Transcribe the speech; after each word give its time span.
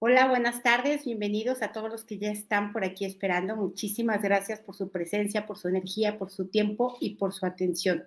Hola, 0.00 0.28
buenas 0.28 0.62
tardes, 0.62 1.04
bienvenidos 1.04 1.60
a 1.60 1.72
todos 1.72 1.90
los 1.90 2.04
que 2.04 2.18
ya 2.18 2.30
están 2.30 2.72
por 2.72 2.84
aquí 2.84 3.04
esperando. 3.04 3.56
Muchísimas 3.56 4.22
gracias 4.22 4.60
por 4.60 4.76
su 4.76 4.92
presencia, 4.92 5.44
por 5.44 5.58
su 5.58 5.66
energía, 5.66 6.18
por 6.18 6.30
su 6.30 6.46
tiempo 6.46 6.96
y 7.00 7.16
por 7.16 7.32
su 7.34 7.44
atención. 7.44 8.04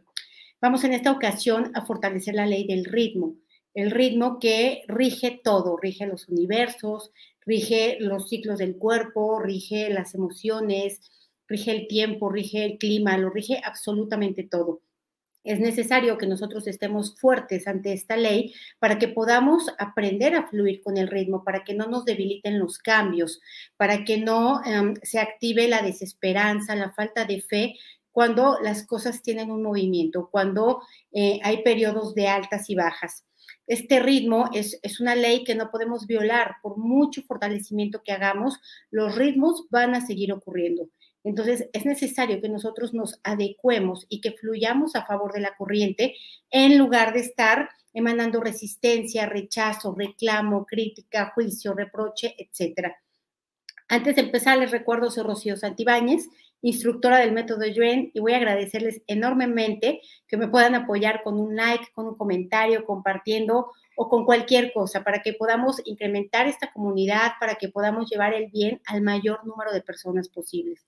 Vamos 0.62 0.86
en 0.86 0.94
esta 0.94 1.12
ocasión 1.12 1.70
a 1.76 1.86
fortalecer 1.86 2.34
la 2.34 2.46
ley 2.46 2.66
del 2.66 2.86
ritmo, 2.86 3.36
el 3.74 3.92
ritmo 3.92 4.40
que 4.40 4.84
rige 4.88 5.42
todo, 5.44 5.76
rige 5.76 6.06
los 6.08 6.30
universos, 6.30 7.12
rige 7.46 7.98
los 8.00 8.30
ciclos 8.30 8.60
del 8.60 8.78
cuerpo, 8.78 9.42
rige 9.42 9.90
las 9.90 10.16
emociones, 10.16 11.02
rige 11.46 11.72
el 11.72 11.88
tiempo, 11.90 12.30
rige 12.30 12.64
el 12.64 12.78
clima, 12.78 13.18
lo 13.18 13.30
rige 13.30 13.60
absolutamente 13.66 14.44
todo 14.44 14.82
es 15.44 15.60
necesario 15.60 16.18
que 16.18 16.28
nosotros 16.28 16.68
estemos 16.68 17.20
fuertes 17.20 17.68
ante 17.68 17.94
esta 17.94 18.16
ley 18.16 18.54
para 18.80 19.00
que 19.00 19.08
podamos 19.08 19.68
aprender 19.80 20.36
a 20.36 20.48
fluir 20.48 20.82
con 20.84 20.98
el 20.98 21.08
ritmo, 21.08 21.44
para 21.44 21.64
que 21.64 21.74
no 21.74 21.88
nos 21.88 22.06
debiliten 22.06 22.60
los 22.60 22.78
cambios, 22.78 23.42
para 23.78 24.04
que 24.04 24.18
no 24.18 24.64
em, 24.66 24.94
se 25.02 25.20
active 25.20 25.68
la 25.68 25.82
desesperanza, 25.82 26.76
la 26.76 26.92
falta 26.94 27.26
de 27.26 27.42
fe 27.42 27.76
cuando 28.12 28.58
las 28.62 28.86
cosas 28.86 29.22
tienen 29.22 29.52
un 29.52 29.64
movimiento, 29.64 30.30
cuando 30.30 30.82
eh, 31.12 31.40
hay 31.44 31.64
periodos 31.64 32.14
de 32.14 32.28
altas 32.28 32.70
y 32.70 32.76
bajas. 32.76 33.26
Este 33.68 34.00
ritmo 34.00 34.50
es, 34.54 34.80
es, 34.84 35.00
una 35.00 35.16
ley 35.16 35.44
que 35.44 35.56
no 35.56 35.72
podemos 35.72 36.06
violar 36.06 36.56
por 36.62 36.78
mucho 36.78 37.22
fortalecimiento 37.24 38.02
que 38.04 38.12
hagamos, 38.12 38.60
los 38.90 39.16
ritmos 39.16 39.66
van 39.70 39.96
a 39.96 40.06
seguir 40.06 40.34
ocurriendo. 40.34 40.90
Entonces, 41.24 41.70
es 41.74 41.86
necesario 41.86 42.42
que 42.42 42.50
nosotros 42.50 42.94
nos 42.94 43.20
adecuemos 43.24 44.06
y 44.10 44.22
que 44.22 44.32
fluyamos 44.32 44.96
a 44.96 45.06
favor 45.06 45.34
de 45.34 45.42
la 45.42 45.56
corriente 45.56 46.16
en 46.50 46.78
lugar 46.78 47.14
de 47.14 47.20
estar 47.20 47.70
emanando 47.94 48.42
resistencia, 48.42 49.26
rechazo, 49.26 49.94
reclamo, 49.96 50.66
crítica, 50.66 51.32
juicio, 51.36 51.74
reproche, 51.74 52.36
etc. 52.38 52.94
Antes 53.88 54.16
de 54.16 54.22
empezar, 54.22 54.58
les 54.58 54.72
recuerdo, 54.72 55.12
soy 55.12 55.24
Rocío 55.24 55.58
Santibáñez, 55.58 56.28
instructora 56.62 57.18
del 57.18 57.34
método 57.34 57.66
Yuen, 57.66 58.12
y 58.14 58.20
voy 58.20 58.34
a 58.34 58.38
agradecerles 58.38 59.02
enormemente 59.08 60.02
que 60.28 60.38
me 60.38 60.48
puedan 60.48 60.76
apoyar 60.76 61.24
con 61.24 61.40
un 61.40 61.56
like, 61.56 61.88
con 61.94 62.08
un 62.08 62.16
comentario, 62.16 62.86
compartiendo 62.86 63.72
o 63.96 64.10
con 64.10 64.26
cualquier 64.26 64.72
cosa 64.74 65.04
para 65.04 65.22
que 65.22 65.34
podamos 65.34 65.82
incrementar 65.86 66.48
esta 66.48 66.72
comunidad, 66.72 67.34
para 67.40 67.56
que 67.56 67.70
podamos 67.70 68.10
llevar 68.10 68.34
el 68.34 68.50
bien 68.50 68.82
al 68.86 69.02
mayor 69.02 69.46
número 69.46 69.74
de 69.74 69.82
personas 69.82 70.30
posibles. 70.30 70.86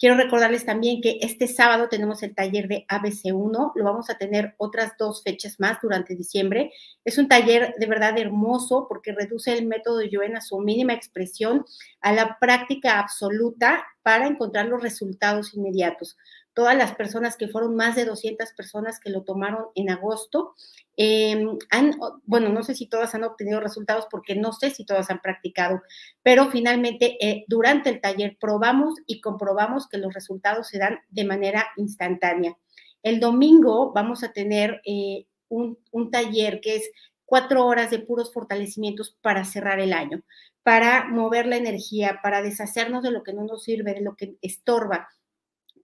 Quiero 0.00 0.16
recordarles 0.16 0.64
también 0.64 1.02
que 1.02 1.18
este 1.20 1.46
sábado 1.46 1.90
tenemos 1.90 2.22
el 2.22 2.34
taller 2.34 2.68
de 2.68 2.86
ABC1, 2.88 3.72
lo 3.74 3.84
vamos 3.84 4.08
a 4.08 4.16
tener 4.16 4.54
otras 4.56 4.92
dos 4.98 5.22
fechas 5.22 5.60
más 5.60 5.76
durante 5.82 6.16
diciembre. 6.16 6.72
Es 7.04 7.18
un 7.18 7.28
taller 7.28 7.74
de 7.78 7.86
verdad 7.86 8.18
hermoso 8.18 8.86
porque 8.88 9.12
reduce 9.12 9.52
el 9.52 9.66
método 9.66 10.00
Yoen 10.00 10.38
a 10.38 10.40
su 10.40 10.58
mínima 10.58 10.94
expresión, 10.94 11.66
a 12.00 12.14
la 12.14 12.38
práctica 12.40 12.98
absoluta 12.98 13.84
para 14.02 14.26
encontrar 14.26 14.68
los 14.68 14.82
resultados 14.82 15.52
inmediatos 15.52 16.16
todas 16.54 16.76
las 16.76 16.94
personas 16.94 17.36
que 17.36 17.48
fueron 17.48 17.76
más 17.76 17.96
de 17.96 18.04
200 18.04 18.52
personas 18.52 19.00
que 19.00 19.10
lo 19.10 19.22
tomaron 19.22 19.66
en 19.74 19.90
agosto. 19.90 20.54
Em, 20.96 21.58
han, 21.70 21.98
bueno, 22.24 22.48
no 22.48 22.62
sé 22.62 22.74
si 22.74 22.86
todas 22.86 23.14
han 23.14 23.24
obtenido 23.24 23.60
resultados 23.60 24.06
porque 24.10 24.34
no 24.34 24.52
sé 24.52 24.70
si 24.70 24.84
todas 24.84 25.10
han 25.10 25.20
practicado, 25.20 25.82
pero 26.22 26.50
finalmente 26.50 27.16
eh, 27.20 27.44
durante 27.48 27.88
el 27.90 28.00
taller 28.00 28.36
probamos 28.38 28.94
y 29.06 29.20
comprobamos 29.20 29.88
que 29.88 29.98
los 29.98 30.12
resultados 30.12 30.68
se 30.68 30.78
dan 30.78 30.98
de 31.08 31.24
manera 31.24 31.68
instantánea. 31.76 32.56
El 33.02 33.20
domingo 33.20 33.92
vamos 33.92 34.22
a 34.24 34.32
tener 34.32 34.82
eh, 34.84 35.26
un, 35.48 35.78
un 35.90 36.10
taller 36.10 36.60
que 36.60 36.76
es 36.76 36.90
cuatro 37.24 37.64
horas 37.64 37.90
de 37.90 38.00
puros 38.00 38.32
fortalecimientos 38.32 39.16
para 39.22 39.44
cerrar 39.44 39.78
el 39.78 39.92
año, 39.92 40.22
para 40.64 41.06
mover 41.08 41.46
la 41.46 41.56
energía, 41.56 42.18
para 42.22 42.42
deshacernos 42.42 43.04
de 43.04 43.12
lo 43.12 43.22
que 43.22 43.32
no 43.32 43.44
nos 43.44 43.62
sirve, 43.62 43.94
de 43.94 44.00
lo 44.00 44.16
que 44.16 44.34
estorba, 44.42 45.08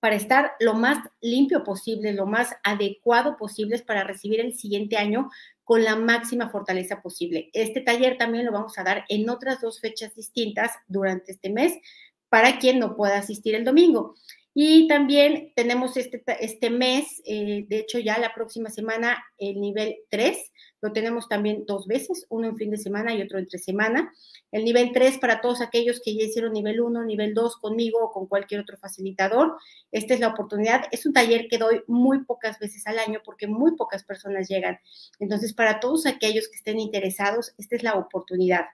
para 0.07 0.15
estar 0.15 0.53
lo 0.61 0.75
más 0.75 0.99
limpio 1.21 1.65
posible, 1.65 2.13
lo 2.13 2.27
más 2.27 2.55
adecuado 2.63 3.37
posible 3.37 3.77
para 3.81 4.05
recibir 4.05 4.39
el 4.39 4.55
siguiente 4.55 4.97
año 4.97 5.31
con 5.65 5.83
la 5.83 5.97
máxima 5.97 6.49
fortaleza 6.49 7.03
posible. 7.03 7.51
Este 7.53 7.81
taller 7.81 8.17
también 8.17 8.47
lo 8.47 8.53
vamos 8.53 8.79
a 8.79 8.85
dar 8.85 9.05
en 9.09 9.29
otras 9.29 9.61
dos 9.61 9.81
fechas 9.81 10.15
distintas 10.15 10.71
durante 10.87 11.33
este 11.33 11.51
mes 11.51 11.73
para 12.29 12.61
quien 12.61 12.79
no 12.79 12.95
pueda 12.95 13.19
asistir 13.19 13.57
el 13.57 13.65
domingo. 13.65 14.15
Y 14.55 14.87
también 14.87 15.53
tenemos 15.57 15.97
este, 15.97 16.23
este 16.39 16.71
mes, 16.71 17.21
eh, 17.25 17.67
de 17.69 17.79
hecho 17.81 17.99
ya 17.99 18.17
la 18.21 18.33
próxima 18.33 18.71
semana, 18.71 19.25
el 19.39 19.61
nivel 19.61 19.97
3, 20.09 20.39
lo 20.87 20.93
tenemos 20.93 21.29
también 21.29 21.65
dos 21.67 21.87
veces, 21.87 22.27
uno 22.29 22.47
en 22.47 22.57
fin 22.57 22.71
de 22.71 22.79
semana 22.79 23.15
y 23.15 23.23
otro 23.23 23.39
entre 23.39 23.59
semana. 23.59 24.13
El 24.53 24.65
nivel 24.65 24.93
3 24.93 25.19
para 25.19 25.41
todos 25.41 25.61
aquellos 25.61 26.01
que 26.01 26.15
ya 26.15 26.25
hicieron 26.25 26.53
nivel 26.53 26.81
1, 26.81 27.05
nivel 27.05 27.35
2 27.35 27.57
conmigo 27.57 27.99
o 28.03 28.13
con 28.13 28.27
cualquier 28.27 28.61
otro 28.61 28.77
facilitador. 28.79 29.57
Esta 29.91 30.15
es 30.15 30.21
la 30.21 30.29
oportunidad. 30.29 30.85
Es 30.93 31.05
un 31.05 31.13
taller 31.13 31.49
que 31.49 31.59
doy 31.59 31.83
muy 31.89 32.25
pocas 32.25 32.59
veces 32.61 32.87
al 32.87 32.99
año 32.99 33.21
porque 33.25 33.49
muy 33.49 33.75
pocas 33.77 34.05
personas 34.05 34.49
llegan. 34.49 34.79
Entonces, 35.19 35.53
para 35.53 35.81
todos 35.81 36.07
aquellos 36.07 36.49
que 36.49 36.57
estén 36.57 36.79
interesados, 36.79 37.53
esta 37.59 37.75
es 37.75 37.83
la 37.83 37.95
oportunidad. 37.95 38.67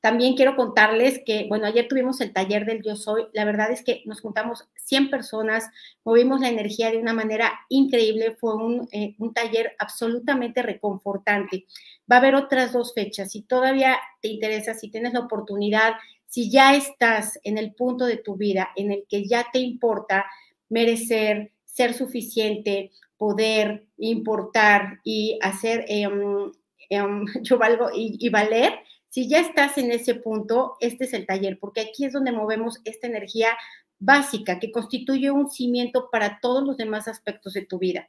También 0.00 0.34
quiero 0.36 0.56
contarles 0.56 1.20
que, 1.24 1.46
bueno, 1.48 1.66
ayer 1.66 1.88
tuvimos 1.88 2.20
el 2.20 2.32
taller 2.32 2.64
del 2.66 2.82
Yo 2.82 2.96
Soy. 2.96 3.26
La 3.32 3.44
verdad 3.44 3.70
es 3.70 3.82
que 3.82 4.02
nos 4.06 4.20
juntamos 4.20 4.68
100 4.76 5.10
personas, 5.10 5.68
movimos 6.04 6.40
la 6.40 6.48
energía 6.48 6.90
de 6.90 6.98
una 6.98 7.12
manera 7.12 7.52
increíble. 7.68 8.36
Fue 8.38 8.54
un, 8.54 8.88
eh, 8.92 9.14
un 9.18 9.32
taller 9.34 9.74
absolutamente 9.78 10.62
reconfortante. 10.62 11.66
Va 12.10 12.16
a 12.16 12.18
haber 12.20 12.34
otras 12.34 12.72
dos 12.72 12.94
fechas. 12.94 13.32
Si 13.32 13.42
todavía 13.42 13.98
te 14.22 14.28
interesa, 14.28 14.74
si 14.74 14.90
tienes 14.90 15.12
la 15.12 15.20
oportunidad, 15.20 15.94
si 16.26 16.50
ya 16.50 16.74
estás 16.74 17.38
en 17.42 17.58
el 17.58 17.74
punto 17.74 18.04
de 18.04 18.18
tu 18.18 18.36
vida 18.36 18.70
en 18.76 18.92
el 18.92 19.04
que 19.08 19.26
ya 19.26 19.46
te 19.52 19.58
importa 19.58 20.26
merecer, 20.68 21.52
ser 21.64 21.94
suficiente, 21.94 22.90
poder 23.16 23.86
importar 23.96 25.00
y 25.04 25.38
hacer, 25.42 25.84
em, 25.88 26.52
em, 26.90 27.24
yo 27.42 27.58
valgo 27.58 27.88
y 27.94 28.28
valer, 28.28 28.74
si 29.18 29.28
ya 29.28 29.40
estás 29.40 29.76
en 29.78 29.90
ese 29.90 30.14
punto, 30.14 30.76
este 30.78 31.06
es 31.06 31.12
el 31.12 31.26
taller, 31.26 31.58
porque 31.58 31.80
aquí 31.80 32.04
es 32.04 32.12
donde 32.12 32.30
movemos 32.30 32.80
esta 32.84 33.08
energía 33.08 33.48
básica 33.98 34.60
que 34.60 34.70
constituye 34.70 35.32
un 35.32 35.50
cimiento 35.50 36.08
para 36.12 36.38
todos 36.38 36.62
los 36.62 36.76
demás 36.76 37.08
aspectos 37.08 37.54
de 37.54 37.66
tu 37.66 37.80
vida. 37.80 38.08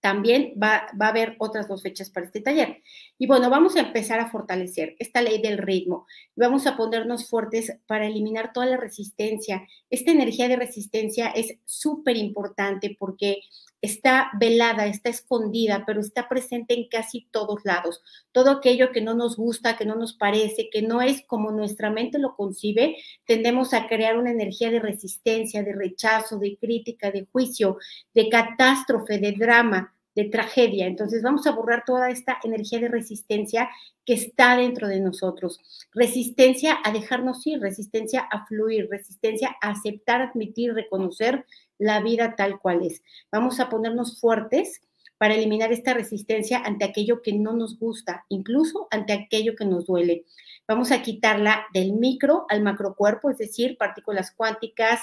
También 0.00 0.54
va, 0.60 0.88
a 0.98 1.08
haber 1.08 1.36
otras 1.38 1.68
dos 1.68 1.80
fechas 1.80 2.10
para 2.10 2.26
este 2.26 2.40
taller. 2.40 2.82
Y 3.18 3.28
bueno, 3.28 3.50
vamos 3.50 3.76
a 3.76 3.80
empezar 3.82 4.18
a 4.18 4.28
fortalecer 4.28 4.96
esta 4.98 5.22
ley 5.22 5.40
del 5.40 5.58
ritmo. 5.58 6.08
Vamos 6.34 6.66
a 6.66 6.76
ponernos 6.76 7.28
fuertes 7.28 7.78
para 7.86 8.08
eliminar 8.08 8.52
toda 8.52 8.66
la 8.66 8.78
resistencia. 8.78 9.64
Esta 9.90 10.10
energía 10.10 10.48
de 10.48 10.56
resistencia 10.56 11.28
es 11.28 11.56
súper 11.66 12.16
importante 12.16 12.96
porque 12.98 13.42
está 13.80 14.30
velada, 14.38 14.86
está 14.86 15.10
escondida, 15.10 15.84
pero 15.86 16.00
está 16.00 16.28
presente 16.28 16.74
en 16.74 16.88
casi 16.88 17.28
todos 17.30 17.64
lados. 17.64 18.02
Todo 18.32 18.50
aquello 18.50 18.92
que 18.92 19.00
no 19.00 19.14
nos 19.14 19.36
gusta, 19.36 19.76
que 19.76 19.84
no 19.84 19.96
nos 19.96 20.14
parece, 20.14 20.68
que 20.70 20.82
no 20.82 21.02
es 21.02 21.22
como 21.26 21.50
nuestra 21.50 21.90
mente 21.90 22.18
lo 22.18 22.34
concibe, 22.36 22.96
tendemos 23.24 23.74
a 23.74 23.86
crear 23.86 24.16
una 24.18 24.30
energía 24.30 24.70
de 24.70 24.80
resistencia, 24.80 25.62
de 25.62 25.74
rechazo, 25.74 26.38
de 26.38 26.56
crítica, 26.58 27.10
de 27.10 27.26
juicio, 27.32 27.78
de 28.14 28.28
catástrofe, 28.28 29.18
de 29.18 29.32
drama 29.32 29.95
de 30.16 30.24
tragedia. 30.24 30.86
Entonces 30.86 31.22
vamos 31.22 31.46
a 31.46 31.52
borrar 31.52 31.84
toda 31.86 32.10
esta 32.10 32.38
energía 32.42 32.80
de 32.80 32.88
resistencia 32.88 33.68
que 34.04 34.14
está 34.14 34.56
dentro 34.56 34.88
de 34.88 34.98
nosotros. 34.98 35.60
Resistencia 35.92 36.78
a 36.82 36.90
dejarnos 36.90 37.46
ir, 37.46 37.60
resistencia 37.60 38.20
a 38.20 38.46
fluir, 38.46 38.88
resistencia 38.90 39.54
a 39.60 39.70
aceptar, 39.70 40.22
admitir, 40.22 40.72
reconocer 40.72 41.44
la 41.78 42.00
vida 42.00 42.34
tal 42.34 42.58
cual 42.58 42.84
es. 42.84 43.02
Vamos 43.30 43.60
a 43.60 43.68
ponernos 43.68 44.18
fuertes 44.18 44.80
para 45.18 45.34
eliminar 45.34 45.72
esta 45.72 45.94
resistencia 45.94 46.58
ante 46.58 46.84
aquello 46.84 47.20
que 47.22 47.32
no 47.32 47.52
nos 47.52 47.78
gusta, 47.78 48.24
incluso 48.28 48.88
ante 48.90 49.12
aquello 49.12 49.54
que 49.54 49.64
nos 49.66 49.86
duele. 49.86 50.24
Vamos 50.66 50.92
a 50.92 51.02
quitarla 51.02 51.66
del 51.72 51.92
micro 51.92 52.46
al 52.48 52.62
macrocuerpo, 52.62 53.30
es 53.30 53.38
decir, 53.38 53.76
partículas 53.78 54.30
cuánticas, 54.30 55.00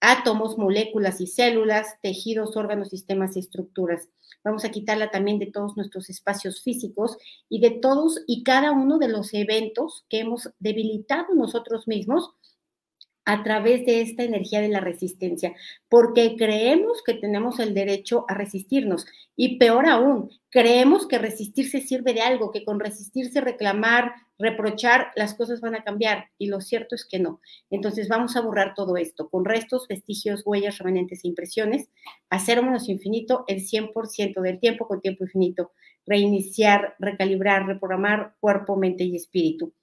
átomos, 0.00 0.58
moléculas 0.58 1.20
y 1.20 1.26
células, 1.26 1.96
tejidos, 2.02 2.56
órganos, 2.56 2.88
sistemas 2.88 3.36
y 3.36 3.40
estructuras. 3.40 4.08
Vamos 4.44 4.64
a 4.64 4.70
quitarla 4.70 5.10
también 5.10 5.38
de 5.38 5.50
todos 5.50 5.76
nuestros 5.76 6.10
espacios 6.10 6.62
físicos 6.62 7.16
y 7.48 7.60
de 7.60 7.70
todos 7.70 8.22
y 8.26 8.42
cada 8.42 8.72
uno 8.72 8.98
de 8.98 9.08
los 9.08 9.34
eventos 9.34 10.04
que 10.08 10.20
hemos 10.20 10.50
debilitado 10.58 11.34
nosotros 11.34 11.88
mismos 11.88 12.34
a 13.28 13.42
través 13.42 13.84
de 13.84 14.00
esta 14.00 14.24
energía 14.24 14.62
de 14.62 14.70
la 14.70 14.80
resistencia, 14.80 15.54
porque 15.90 16.34
creemos 16.38 17.02
que 17.04 17.12
tenemos 17.12 17.60
el 17.60 17.74
derecho 17.74 18.24
a 18.26 18.32
resistirnos 18.32 19.04
y 19.36 19.58
peor 19.58 19.86
aún, 19.86 20.30
creemos 20.48 21.06
que 21.06 21.18
resistirse 21.18 21.82
sirve 21.82 22.14
de 22.14 22.22
algo, 22.22 22.50
que 22.50 22.64
con 22.64 22.80
resistirse, 22.80 23.42
reclamar, 23.42 24.14
reprochar, 24.38 25.08
las 25.14 25.34
cosas 25.34 25.60
van 25.60 25.74
a 25.74 25.84
cambiar 25.84 26.30
y 26.38 26.46
lo 26.46 26.62
cierto 26.62 26.94
es 26.94 27.04
que 27.04 27.18
no. 27.18 27.42
Entonces 27.68 28.08
vamos 28.08 28.34
a 28.34 28.40
borrar 28.40 28.72
todo 28.74 28.96
esto 28.96 29.28
con 29.28 29.44
restos, 29.44 29.88
vestigios, 29.88 30.40
huellas, 30.46 30.78
remanentes 30.78 31.22
e 31.22 31.28
impresiones, 31.28 31.90
hacer 32.30 32.62
infinito 32.86 33.44
el 33.46 33.58
100% 33.58 34.40
del 34.40 34.58
tiempo 34.58 34.88
con 34.88 35.02
tiempo 35.02 35.24
infinito, 35.24 35.72
reiniciar, 36.06 36.94
recalibrar, 36.98 37.66
reprogramar 37.66 38.36
cuerpo, 38.40 38.74
mente 38.76 39.04
y 39.04 39.16
espíritu. 39.16 39.74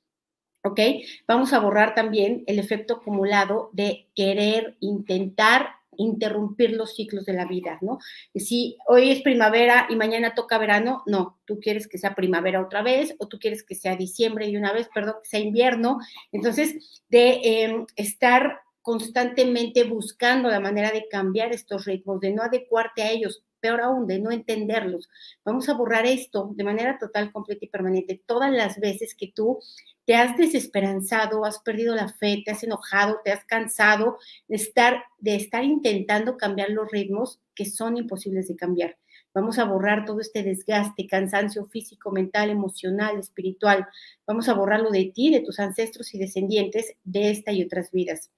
¿Ok? 0.68 0.80
Vamos 1.28 1.54
a 1.54 1.60
borrar 1.60 1.96
también 1.96 2.44
el 2.48 2.60
efecto 2.60 2.96
acumulado 2.96 3.70
de 3.74 4.10
querer 4.16 4.78
intentar 4.80 5.70
interrumpir 5.98 6.72
los 6.72 6.96
ciclos 6.96 7.26
de 7.26 7.34
la 7.34 7.46
vida, 7.46 7.78
¿no? 7.82 8.00
Si 8.36 8.78
hoy 8.88 9.12
es 9.12 9.22
primavera 9.22 9.88
y 9.90 9.96
mañana 9.96 10.36
toca 10.36 10.58
verano, 10.58 11.04
no, 11.06 11.40
tú 11.46 11.60
quieres 11.60 11.88
que 11.88 11.98
sea 11.98 12.16
primavera 12.16 12.62
otra 12.62 12.82
vez 12.82 13.16
o 13.20 13.28
tú 13.28 13.40
quieres 13.40 13.64
que 13.64 13.76
sea 13.76 13.96
diciembre 13.96 14.48
y 14.48 14.58
una 14.58 14.74
vez, 14.74 14.90
perdón, 14.94 15.16
que 15.24 15.30
sea 15.30 15.40
invierno. 15.40 16.00
Entonces, 16.32 17.02
de 17.10 17.40
em, 17.44 17.86
estar 17.96 18.62
constantemente 18.82 19.84
buscando 19.84 20.50
la 20.50 20.60
manera 20.60 20.92
de 20.92 21.08
cambiar 21.10 21.52
estos 21.52 21.86
ritmos, 21.86 22.20
de 22.20 22.32
no 22.32 22.44
adecuarte 22.44 23.02
a 23.02 23.12
ellos, 23.12 23.44
peor 23.66 23.82
aún, 23.82 24.06
de 24.06 24.20
no 24.20 24.32
entenderlos. 24.32 25.10
Vamos 25.44 25.68
a 25.70 25.74
borrar 25.74 26.06
esto 26.06 26.52
de 26.56 26.64
manera 26.64 27.00
total, 27.00 27.32
completa 27.32 27.66
y 27.66 27.70
permanente 27.70 28.22
todas 28.24 28.52
las 28.52 28.80
veces 28.80 29.16
que 29.16 29.32
tú 29.34 29.58
te 30.06 30.14
has 30.14 30.38
desesperanzado, 30.38 31.46
has 31.46 31.58
perdido 31.58 31.96
la 31.96 32.10
fe, 32.10 32.44
te 32.46 32.52
has 32.52 32.64
enojado, 32.64 33.22
te 33.24 33.32
has 33.32 33.44
cansado 33.46 34.20
de 34.48 34.58
estar, 34.58 35.04
de 35.18 35.36
estar 35.36 35.64
intentando 35.64 36.38
cambiar 36.38 36.70
los 36.70 36.92
ritmos 36.92 37.40
que 37.56 37.66
son 37.66 37.98
imposibles 37.98 38.48
de 38.48 38.56
cambiar. 38.56 38.98
Vamos 39.34 39.58
a 39.58 39.66
borrar 39.66 40.06
todo 40.06 40.22
este 40.22 40.44
desgaste, 40.44 41.08
cansancio 41.08 41.66
físico, 41.66 42.12
mental, 42.12 42.52
emocional, 42.52 43.18
espiritual. 43.18 43.88
Vamos 44.28 44.48
a 44.48 44.54
borrarlo 44.54 44.92
de 44.92 45.06
ti, 45.06 45.32
de 45.32 45.40
tus 45.40 45.60
ancestros 45.60 46.14
y 46.14 46.20
descendientes 46.20 46.94
de 47.04 47.32
esta 47.32 47.52
y 47.52 47.64
otras 47.64 47.90
vidas. 47.90 48.30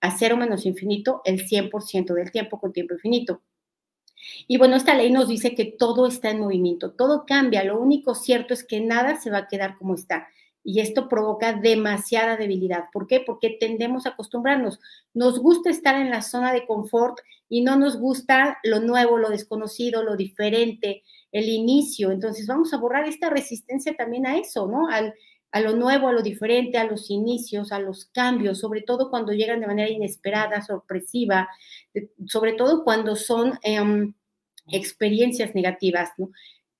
A 0.00 0.16
cero 0.16 0.36
menos 0.36 0.64
infinito, 0.64 1.22
el 1.24 1.44
100% 1.44 2.14
del 2.14 2.30
tiempo 2.30 2.60
con 2.60 2.72
tiempo 2.72 2.94
infinito. 2.94 3.42
Y 4.46 4.58
bueno, 4.58 4.76
esta 4.76 4.94
ley 4.94 5.10
nos 5.10 5.28
dice 5.28 5.54
que 5.54 5.64
todo 5.64 6.06
está 6.06 6.30
en 6.30 6.40
movimiento, 6.40 6.92
todo 6.92 7.24
cambia, 7.26 7.64
lo 7.64 7.80
único 7.80 8.14
cierto 8.14 8.54
es 8.54 8.64
que 8.64 8.80
nada 8.80 9.20
se 9.20 9.30
va 9.30 9.38
a 9.38 9.48
quedar 9.48 9.76
como 9.78 9.94
está. 9.94 10.28
Y 10.62 10.80
esto 10.80 11.08
provoca 11.08 11.52
demasiada 11.52 12.36
debilidad. 12.36 12.86
¿Por 12.92 13.06
qué? 13.06 13.20
Porque 13.20 13.56
tendemos 13.60 14.04
a 14.04 14.10
acostumbrarnos. 14.10 14.80
Nos 15.14 15.38
gusta 15.38 15.70
estar 15.70 15.94
en 15.94 16.10
la 16.10 16.22
zona 16.22 16.52
de 16.52 16.66
confort 16.66 17.18
y 17.48 17.60
no 17.60 17.76
nos 17.76 17.96
gusta 17.98 18.58
lo 18.64 18.80
nuevo, 18.80 19.16
lo 19.16 19.28
desconocido, 19.28 20.02
lo 20.02 20.16
diferente, 20.16 21.04
el 21.30 21.48
inicio. 21.48 22.10
Entonces 22.10 22.48
vamos 22.48 22.74
a 22.74 22.78
borrar 22.78 23.06
esta 23.06 23.30
resistencia 23.30 23.94
también 23.94 24.26
a 24.26 24.38
eso, 24.38 24.66
¿no? 24.66 24.88
Al, 24.88 25.14
a 25.52 25.60
lo 25.60 25.74
nuevo, 25.74 26.08
a 26.08 26.12
lo 26.12 26.22
diferente, 26.22 26.78
a 26.78 26.84
los 26.84 27.10
inicios, 27.10 27.72
a 27.72 27.78
los 27.78 28.06
cambios, 28.06 28.58
sobre 28.60 28.82
todo 28.82 29.10
cuando 29.10 29.32
llegan 29.32 29.60
de 29.60 29.66
manera 29.66 29.90
inesperada, 29.90 30.62
sorpresiva, 30.62 31.48
sobre 32.26 32.52
todo 32.54 32.84
cuando 32.84 33.16
son 33.16 33.58
em, 33.62 34.14
experiencias 34.68 35.54
negativas, 35.54 36.10
¿no? 36.18 36.30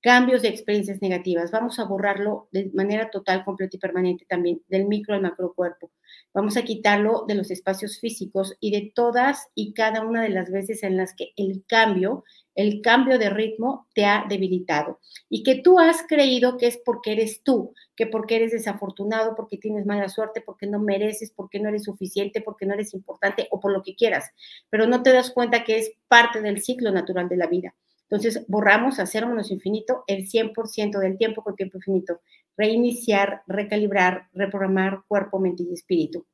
Cambios 0.00 0.42
de 0.42 0.48
experiencias 0.48 1.00
negativas. 1.02 1.50
Vamos 1.50 1.78
a 1.78 1.84
borrarlo 1.84 2.48
de 2.52 2.70
manera 2.74 3.10
total, 3.10 3.44
completa 3.44 3.76
y 3.76 3.80
permanente 3.80 4.26
también, 4.28 4.62
del 4.69 4.86
micro 4.86 5.14
al 5.14 5.22
macro 5.22 5.52
cuerpo. 5.54 5.90
Vamos 6.36 6.58
a 6.58 6.64
quitarlo 6.64 7.24
de 7.26 7.34
los 7.34 7.50
espacios 7.50 7.98
físicos 7.98 8.58
y 8.60 8.70
de 8.70 8.92
todas 8.94 9.48
y 9.54 9.72
cada 9.72 10.02
una 10.02 10.22
de 10.22 10.28
las 10.28 10.50
veces 10.50 10.82
en 10.82 10.98
las 10.98 11.14
que 11.14 11.32
el 11.34 11.64
cambio 11.66 12.24
el 12.54 12.82
cambio 12.82 13.18
de 13.18 13.30
ritmo 13.30 13.86
te 13.94 14.04
ha 14.04 14.26
debilitado 14.28 15.00
y 15.30 15.42
que 15.42 15.62
tú 15.62 15.78
has 15.78 16.02
creído 16.06 16.58
que 16.58 16.66
es 16.66 16.78
porque 16.84 17.12
eres 17.12 17.42
tú, 17.42 17.72
que 17.96 18.06
porque 18.06 18.36
eres 18.36 18.52
desafortunado, 18.52 19.34
porque 19.34 19.56
tienes 19.56 19.86
mala 19.86 20.10
suerte, 20.10 20.42
porque 20.42 20.66
no 20.66 20.78
mereces, 20.78 21.32
porque 21.34 21.58
no 21.58 21.70
eres 21.70 21.84
suficiente, 21.84 22.42
porque 22.42 22.66
no 22.66 22.74
eres 22.74 22.92
importante 22.92 23.48
o 23.50 23.58
por 23.58 23.72
lo 23.72 23.82
que 23.82 23.94
quieras, 23.94 24.30
pero 24.68 24.86
no 24.86 25.02
te 25.02 25.14
das 25.14 25.30
cuenta 25.30 25.64
que 25.64 25.78
es 25.78 25.92
parte 26.06 26.42
del 26.42 26.62
ciclo 26.62 26.90
natural 26.90 27.30
de 27.30 27.36
la 27.38 27.46
vida. 27.46 27.74
Entonces, 28.08 28.44
borramos 28.49 28.99
a 28.99 29.06
cero 29.06 29.29
menos 29.29 29.50
infinito 29.50 30.05
el 30.06 30.29
100% 30.29 30.99
del 30.99 31.19
tiempo 31.19 31.43
con 31.43 31.56
tiempo 31.56 31.79
infinito. 31.79 32.20
Reiniciar, 32.56 33.43
recalibrar, 33.47 34.29
reprogramar 34.32 35.03
cuerpo, 35.08 35.38
mente 35.38 35.64
y 35.64 35.73
espíritu. 35.73 36.26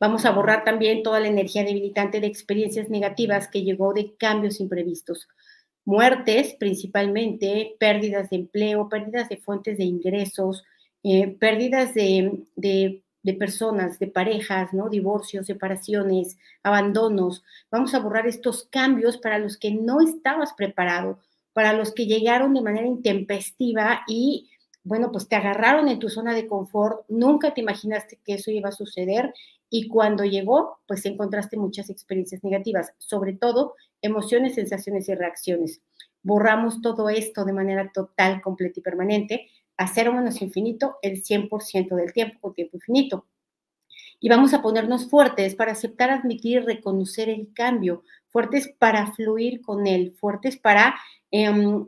Vamos 0.00 0.24
a 0.24 0.30
borrar 0.30 0.64
también 0.64 1.02
toda 1.02 1.20
la 1.20 1.28
energía 1.28 1.64
debilitante 1.64 2.20
de 2.20 2.26
experiencias 2.26 2.90
negativas 2.90 3.48
que 3.48 3.62
llegó 3.62 3.92
de 3.92 4.14
cambios 4.16 4.60
imprevistos. 4.60 5.28
Muertes 5.84 6.54
principalmente, 6.58 7.76
pérdidas 7.78 8.30
de 8.30 8.36
empleo, 8.36 8.88
pérdidas 8.88 9.28
de 9.28 9.36
fuentes 9.36 9.78
de 9.78 9.84
ingresos, 9.84 10.64
eh, 11.02 11.28
pérdidas 11.28 11.94
de, 11.94 12.42
de, 12.56 13.04
personas, 13.34 13.98
de 13.98 14.06
parejas, 14.06 14.72
¿no? 14.72 14.88
Divorcios, 14.88 15.46
separaciones, 15.46 16.38
abandonos. 16.62 17.44
Vamos 17.70 17.94
a 17.94 18.00
borrar 18.00 18.26
estos 18.26 18.68
cambios 18.70 19.18
para 19.18 19.38
los 19.38 19.56
que 19.56 19.70
no 19.72 20.00
estabas 20.00 20.52
preparado, 20.54 21.20
para 21.52 21.72
los 21.72 21.92
que 21.92 22.06
llegaron 22.06 22.54
de 22.54 22.62
manera 22.62 22.86
intempestiva 22.86 24.02
y 24.06 24.50
bueno, 24.86 25.10
pues 25.10 25.28
te 25.28 25.34
agarraron 25.34 25.88
en 25.88 25.98
tu 25.98 26.08
zona 26.08 26.32
de 26.32 26.46
confort, 26.46 27.04
nunca 27.08 27.52
te 27.52 27.60
imaginaste 27.60 28.20
que 28.24 28.34
eso 28.34 28.52
iba 28.52 28.68
a 28.68 28.72
suceder 28.72 29.34
y 29.68 29.88
cuando 29.88 30.24
llegó, 30.24 30.78
pues 30.86 31.04
encontraste 31.06 31.56
muchas 31.56 31.90
experiencias 31.90 32.44
negativas, 32.44 32.92
sobre 32.98 33.32
todo 33.32 33.74
emociones, 34.00 34.54
sensaciones 34.54 35.08
y 35.08 35.14
reacciones. 35.16 35.82
Borramos 36.22 36.80
todo 36.82 37.08
esto 37.08 37.44
de 37.44 37.52
manera 37.52 37.90
total, 37.92 38.40
completa 38.40 38.78
y 38.78 38.82
permanente 38.82 39.50
a 39.76 39.86
cero 39.88 40.12
menos 40.12 40.40
infinito 40.42 40.96
el 41.02 41.22
100% 41.22 41.94
del 41.94 42.12
tiempo 42.12 42.40
con 42.40 42.54
tiempo 42.54 42.76
infinito. 42.76 43.26
Y 44.18 44.28
vamos 44.28 44.54
a 44.54 44.62
ponernos 44.62 45.10
fuertes 45.10 45.54
para 45.54 45.72
aceptar, 45.72 46.10
admitir 46.10 46.58
y 46.58 46.60
reconocer 46.60 47.28
el 47.28 47.52
cambio, 47.52 48.02
fuertes 48.28 48.74
para 48.78 49.12
fluir 49.12 49.60
con 49.60 49.86
él, 49.86 50.14
fuertes 50.18 50.56
para 50.58 50.96
em, 51.30 51.84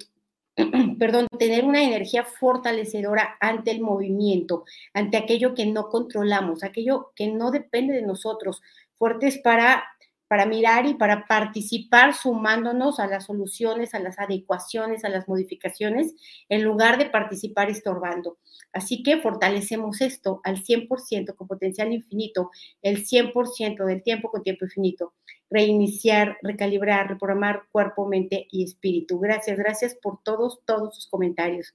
perdón, 0.99 1.27
tener 1.39 1.65
una 1.65 1.83
energía 1.83 2.25
fortalecedora 2.25 3.37
ante 3.41 3.71
el 3.71 3.81
movimiento, 3.81 4.65
ante 4.93 5.17
aquello 5.17 5.55
que 5.55 5.67
no 5.67 5.89
controlamos, 5.89 6.65
aquello 6.65 7.13
que 7.15 7.29
no 7.29 7.51
depende 7.51 7.95
de 7.95 8.03
nosotros, 8.03 8.61
fuertes 8.95 9.39
para, 9.39 9.85
para 10.29 10.47
mirar 10.47 10.87
y 10.87 10.95
para 10.95 11.27
participar 11.27 12.15
sumándonos 12.15 13.01
a 13.01 13.07
las 13.07 13.25
soluciones, 13.25 13.95
a 13.95 13.99
las 13.99 14.19
adecuaciones, 14.19 15.05
a 15.05 15.09
las 15.09 15.27
modificaciones, 15.27 16.15
en 16.49 16.63
lugar 16.63 16.99
de 16.99 17.07
participar 17.07 17.71
estorbando. 17.71 18.39
Así 18.73 19.03
que 19.03 19.21
fortalecemos 19.21 20.01
esto 20.01 20.41
al 20.45 20.63
100% 20.63 21.35
con 21.35 21.49
potencial 21.49 21.93
infinito, 21.93 22.51
el 22.83 23.07
100% 23.07 23.85
del 23.85 24.03
tiempo 24.03 24.31
con 24.31 24.43
tiempo 24.43 24.67
infinito 24.67 25.15
reiniciar, 25.51 26.37
recalibrar, 26.43 27.09
reprogramar 27.09 27.63
cuerpo, 27.73 28.07
mente 28.07 28.47
y 28.51 28.65
espíritu. 28.65 29.19
Gracias, 29.19 29.59
gracias 29.59 29.95
por 29.95 30.23
todos, 30.23 30.61
todos 30.67 30.95
sus 30.95 31.07
comentarios. 31.09 31.75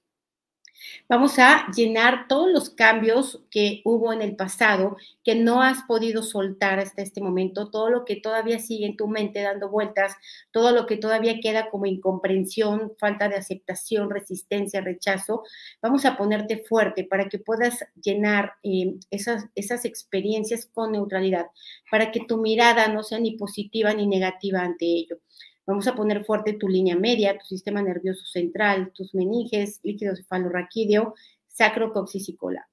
Vamos 1.08 1.38
a 1.38 1.66
llenar 1.74 2.26
todos 2.28 2.50
los 2.50 2.70
cambios 2.70 3.42
que 3.50 3.82
hubo 3.84 4.12
en 4.12 4.22
el 4.22 4.36
pasado, 4.36 4.96
que 5.22 5.34
no 5.34 5.62
has 5.62 5.82
podido 5.82 6.22
soltar 6.22 6.78
hasta 6.78 7.02
este 7.02 7.20
momento, 7.20 7.70
todo 7.70 7.90
lo 7.90 8.04
que 8.04 8.16
todavía 8.16 8.58
sigue 8.58 8.86
en 8.86 8.96
tu 8.96 9.08
mente 9.08 9.42
dando 9.42 9.68
vueltas, 9.68 10.14
todo 10.50 10.72
lo 10.72 10.86
que 10.86 10.96
todavía 10.96 11.40
queda 11.40 11.70
como 11.70 11.86
incomprensión, 11.86 12.92
falta 12.98 13.28
de 13.28 13.36
aceptación, 13.36 14.10
resistencia, 14.10 14.80
rechazo. 14.80 15.42
Vamos 15.82 16.04
a 16.04 16.16
ponerte 16.16 16.64
fuerte 16.68 17.04
para 17.04 17.28
que 17.28 17.38
puedas 17.38 17.84
llenar 18.02 18.54
eh, 18.62 18.94
esas, 19.10 19.46
esas 19.54 19.84
experiencias 19.84 20.66
con 20.72 20.92
neutralidad, 20.92 21.46
para 21.90 22.10
que 22.10 22.24
tu 22.26 22.38
mirada 22.38 22.88
no 22.88 23.02
sea 23.02 23.18
ni 23.18 23.36
positiva 23.36 23.92
ni 23.92 24.06
negativa 24.06 24.60
ante 24.60 24.86
ello. 24.86 25.18
Vamos 25.66 25.86
a 25.88 25.94
poner 25.94 26.24
fuerte 26.24 26.52
tu 26.52 26.68
línea 26.68 26.96
media, 26.96 27.38
tu 27.38 27.46
sistema 27.46 27.80
nervioso 27.80 28.24
central, 28.26 28.92
tus 28.92 29.14
meninges, 29.14 29.80
líquido 29.82 30.14
cefalorraquídeo, 30.14 31.14
sacro. 31.46 31.92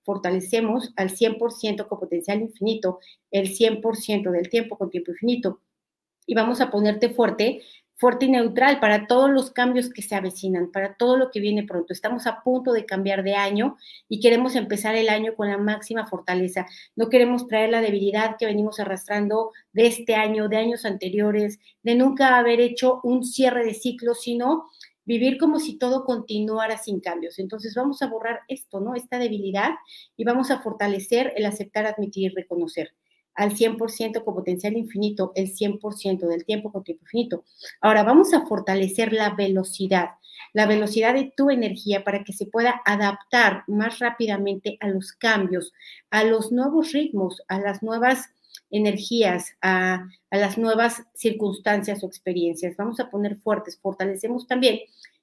Fortalecemos 0.03 0.93
al 0.97 1.09
100% 1.09 1.87
con 1.87 1.99
potencial 1.99 2.41
infinito, 2.41 2.99
el 3.29 3.49
100% 3.55 4.31
del 4.31 4.49
tiempo 4.49 4.77
con 4.77 4.89
tiempo 4.89 5.11
infinito. 5.11 5.61
Y 6.25 6.35
vamos 6.35 6.59
a 6.61 6.69
ponerte 6.69 7.09
fuerte 7.09 7.61
fuerte 8.01 8.25
y 8.25 8.31
neutral 8.31 8.79
para 8.79 9.05
todos 9.05 9.29
los 9.29 9.51
cambios 9.51 9.91
que 9.91 10.01
se 10.01 10.15
avecinan, 10.15 10.71
para 10.71 10.95
todo 10.95 11.17
lo 11.17 11.29
que 11.29 11.39
viene 11.39 11.67
pronto. 11.67 11.93
Estamos 11.93 12.25
a 12.25 12.41
punto 12.41 12.73
de 12.73 12.87
cambiar 12.87 13.21
de 13.21 13.35
año 13.35 13.77
y 14.09 14.19
queremos 14.19 14.55
empezar 14.55 14.95
el 14.95 15.07
año 15.07 15.35
con 15.35 15.49
la 15.49 15.59
máxima 15.59 16.07
fortaleza. 16.07 16.65
No 16.95 17.09
queremos 17.09 17.45
traer 17.45 17.69
la 17.69 17.79
debilidad 17.79 18.37
que 18.39 18.47
venimos 18.47 18.79
arrastrando 18.79 19.51
de 19.71 19.85
este 19.85 20.15
año, 20.15 20.49
de 20.49 20.57
años 20.57 20.83
anteriores, 20.83 21.59
de 21.83 21.93
nunca 21.93 22.39
haber 22.39 22.59
hecho 22.59 23.01
un 23.03 23.23
cierre 23.23 23.63
de 23.63 23.75
ciclo, 23.75 24.15
sino 24.15 24.65
vivir 25.05 25.37
como 25.37 25.59
si 25.59 25.77
todo 25.77 26.03
continuara 26.03 26.79
sin 26.79 27.01
cambios. 27.01 27.37
Entonces 27.37 27.75
vamos 27.75 28.01
a 28.01 28.07
borrar 28.07 28.39
esto, 28.47 28.79
¿no? 28.79 28.95
Esta 28.95 29.19
debilidad 29.19 29.75
y 30.17 30.23
vamos 30.23 30.49
a 30.49 30.59
fortalecer 30.61 31.33
el 31.35 31.45
aceptar, 31.45 31.85
admitir 31.85 32.31
y 32.31 32.35
reconocer 32.35 32.95
al 33.35 33.55
100% 33.55 34.23
con 34.23 34.35
potencial 34.35 34.75
infinito, 34.75 35.31
el 35.35 35.53
100% 35.53 36.27
del 36.27 36.45
tiempo 36.45 36.71
con 36.71 36.83
tiempo 36.83 37.03
infinito. 37.05 37.43
Ahora 37.79 38.03
vamos 38.03 38.33
a 38.33 38.45
fortalecer 38.45 39.13
la 39.13 39.31
velocidad, 39.31 40.11
la 40.53 40.65
velocidad 40.65 41.13
de 41.13 41.33
tu 41.35 41.49
energía 41.49 42.03
para 42.03 42.23
que 42.23 42.33
se 42.33 42.45
pueda 42.45 42.81
adaptar 42.85 43.63
más 43.67 43.99
rápidamente 43.99 44.77
a 44.79 44.87
los 44.87 45.13
cambios, 45.13 45.73
a 46.09 46.23
los 46.23 46.51
nuevos 46.51 46.91
ritmos, 46.91 47.41
a 47.47 47.59
las 47.59 47.81
nuevas 47.83 48.29
energías, 48.69 49.55
a, 49.61 50.07
a 50.29 50.37
las 50.37 50.57
nuevas 50.57 51.03
circunstancias 51.13 52.03
o 52.03 52.07
experiencias. 52.07 52.75
Vamos 52.77 52.99
a 52.99 53.09
poner 53.09 53.37
fuertes, 53.37 53.79
fortalecemos 53.81 54.47
también 54.47 54.79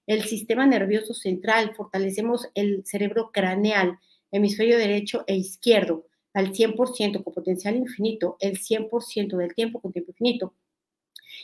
el 0.06 0.24
sistema 0.24 0.66
nervioso 0.66 1.12
central, 1.12 1.74
fortalecemos 1.76 2.48
el 2.54 2.82
cerebro 2.86 3.30
craneal, 3.30 3.98
hemisferio 4.30 4.78
derecho 4.78 5.24
e 5.26 5.36
izquierdo 5.36 6.07
al 6.34 6.52
100% 6.52 7.22
con 7.24 7.34
potencial 7.34 7.76
infinito, 7.76 8.36
el 8.40 8.58
100% 8.58 9.36
del 9.36 9.54
tiempo 9.54 9.80
con 9.80 9.92
tiempo 9.92 10.12
infinito. 10.12 10.54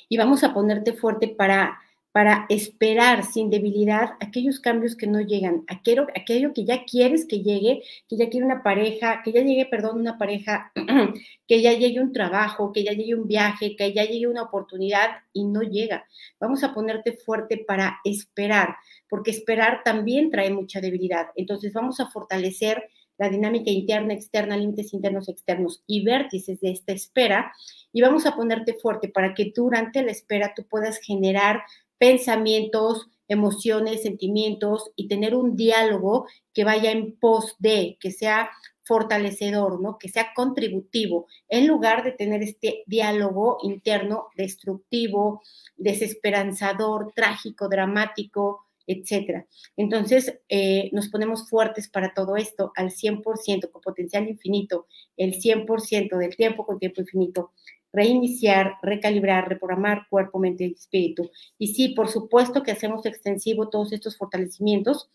Y 0.08 0.16
vamos 0.16 0.44
a 0.44 0.52
ponerte 0.52 0.92
fuerte 0.92 1.28
para 1.28 1.78
para 2.14 2.46
esperar 2.48 3.24
sin 3.24 3.50
debilidad 3.50 4.10
aquellos 4.20 4.60
cambios 4.60 4.94
que 4.94 5.08
no 5.08 5.20
llegan, 5.20 5.64
aquello, 5.66 6.06
aquello 6.14 6.52
que 6.54 6.64
ya 6.64 6.84
quieres 6.84 7.26
que 7.26 7.40
llegue, 7.40 7.82
que 8.08 8.16
ya 8.16 8.28
quiere 8.30 8.46
una 8.46 8.62
pareja, 8.62 9.20
que 9.24 9.32
ya 9.32 9.42
llegue, 9.42 9.66
perdón, 9.66 9.98
una 9.98 10.16
pareja, 10.16 10.70
que 11.48 11.60
ya 11.60 11.72
llegue 11.72 12.00
un 12.00 12.12
trabajo, 12.12 12.70
que 12.72 12.84
ya 12.84 12.92
llegue 12.92 13.16
un 13.16 13.26
viaje, 13.26 13.74
que 13.74 13.92
ya 13.92 14.04
llegue 14.04 14.28
una 14.28 14.42
oportunidad 14.42 15.10
y 15.32 15.42
no 15.42 15.62
llega. 15.62 16.06
Vamos 16.38 16.62
a 16.62 16.72
ponerte 16.72 17.14
fuerte 17.14 17.64
para 17.66 17.98
esperar, 18.04 18.76
porque 19.08 19.32
esperar 19.32 19.82
también 19.84 20.30
trae 20.30 20.50
mucha 20.50 20.80
debilidad. 20.80 21.30
Entonces 21.34 21.72
vamos 21.72 21.98
a 21.98 22.06
fortalecer 22.06 22.90
la 23.18 23.28
dinámica 23.28 23.70
interna, 23.70 24.14
externa, 24.14 24.56
límites 24.56 24.92
internos, 24.92 25.28
externos 25.28 25.82
y 25.86 26.04
vértices 26.04 26.60
de 26.60 26.70
esta 26.72 26.92
espera. 26.92 27.52
Y 27.92 28.00
vamos 28.00 28.26
a 28.26 28.34
ponerte 28.34 28.74
fuerte 28.74 29.08
para 29.08 29.34
que 29.34 29.52
durante 29.54 30.02
la 30.02 30.10
espera 30.10 30.52
tú 30.54 30.66
puedas 30.68 30.98
generar 30.98 31.62
pensamientos, 31.98 33.08
emociones, 33.28 34.02
sentimientos 34.02 34.90
y 34.96 35.08
tener 35.08 35.34
un 35.34 35.56
diálogo 35.56 36.26
que 36.52 36.64
vaya 36.64 36.90
en 36.90 37.16
pos 37.18 37.54
de, 37.58 37.96
que 38.00 38.10
sea 38.10 38.50
fortalecedor, 38.84 39.80
¿no? 39.80 39.98
Que 39.98 40.08
sea 40.08 40.32
contributivo, 40.34 41.26
en 41.48 41.66
lugar 41.66 42.04
de 42.04 42.12
tener 42.12 42.42
este 42.42 42.82
diálogo 42.86 43.58
interno 43.62 44.28
destructivo, 44.36 45.42
desesperanzador, 45.76 47.12
trágico, 47.14 47.68
dramático, 47.68 48.66
etcétera. 48.86 49.46
Entonces, 49.76 50.38
eh, 50.48 50.90
nos 50.92 51.08
ponemos 51.08 51.48
fuertes 51.48 51.88
para 51.88 52.12
todo 52.14 52.36
esto 52.36 52.72
al 52.76 52.90
100%, 52.90 53.70
con 53.70 53.82
potencial 53.82 54.28
infinito, 54.28 54.86
el 55.16 55.34
100% 55.40 56.18
del 56.18 56.36
tiempo 56.36 56.66
con 56.66 56.78
tiempo 56.78 57.00
infinito 57.00 57.52
reiniciar, 57.94 58.74
recalibrar, 58.82 59.48
reprogramar 59.48 60.08
cuerpo, 60.10 60.40
mente 60.40 60.64
y 60.64 60.72
espíritu. 60.72 61.30
Y 61.58 61.74
sí, 61.74 61.90
por 61.90 62.08
supuesto 62.08 62.64
que 62.64 62.72
hacemos 62.72 63.06
extensivo 63.06 63.70
todos 63.70 63.92
estos 63.92 64.16
fortalecimientos 64.16 65.10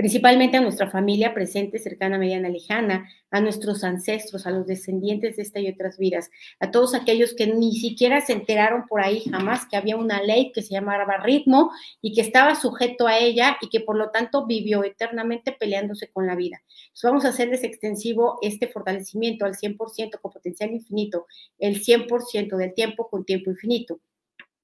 principalmente 0.00 0.56
a 0.56 0.62
nuestra 0.62 0.90
familia 0.90 1.34
presente, 1.34 1.78
cercana, 1.78 2.16
mediana, 2.16 2.48
lejana, 2.48 3.06
a 3.30 3.42
nuestros 3.42 3.84
ancestros, 3.84 4.46
a 4.46 4.50
los 4.50 4.66
descendientes 4.66 5.36
de 5.36 5.42
esta 5.42 5.60
y 5.60 5.68
otras 5.68 5.98
vidas, 5.98 6.30
a 6.58 6.70
todos 6.70 6.94
aquellos 6.94 7.34
que 7.34 7.46
ni 7.48 7.76
siquiera 7.76 8.22
se 8.22 8.32
enteraron 8.32 8.86
por 8.88 9.02
ahí 9.02 9.22
jamás 9.30 9.66
que 9.66 9.76
había 9.76 9.98
una 9.98 10.22
ley 10.22 10.52
que 10.54 10.62
se 10.62 10.70
llamaba 10.70 11.18
ritmo 11.18 11.70
y 12.00 12.14
que 12.14 12.22
estaba 12.22 12.54
sujeto 12.54 13.06
a 13.06 13.18
ella 13.18 13.58
y 13.60 13.68
que 13.68 13.80
por 13.80 13.94
lo 13.94 14.08
tanto 14.08 14.46
vivió 14.46 14.84
eternamente 14.84 15.52
peleándose 15.52 16.10
con 16.10 16.26
la 16.26 16.34
vida. 16.34 16.62
Vamos 17.02 17.26
a 17.26 17.28
hacerles 17.28 17.62
extensivo 17.62 18.38
este 18.40 18.68
fortalecimiento 18.68 19.44
al 19.44 19.54
100% 19.54 20.18
con 20.18 20.32
potencial 20.32 20.70
infinito, 20.70 21.26
el 21.58 21.84
100% 21.84 22.56
del 22.56 22.72
tiempo 22.72 23.10
con 23.10 23.26
tiempo 23.26 23.50
infinito. 23.50 24.00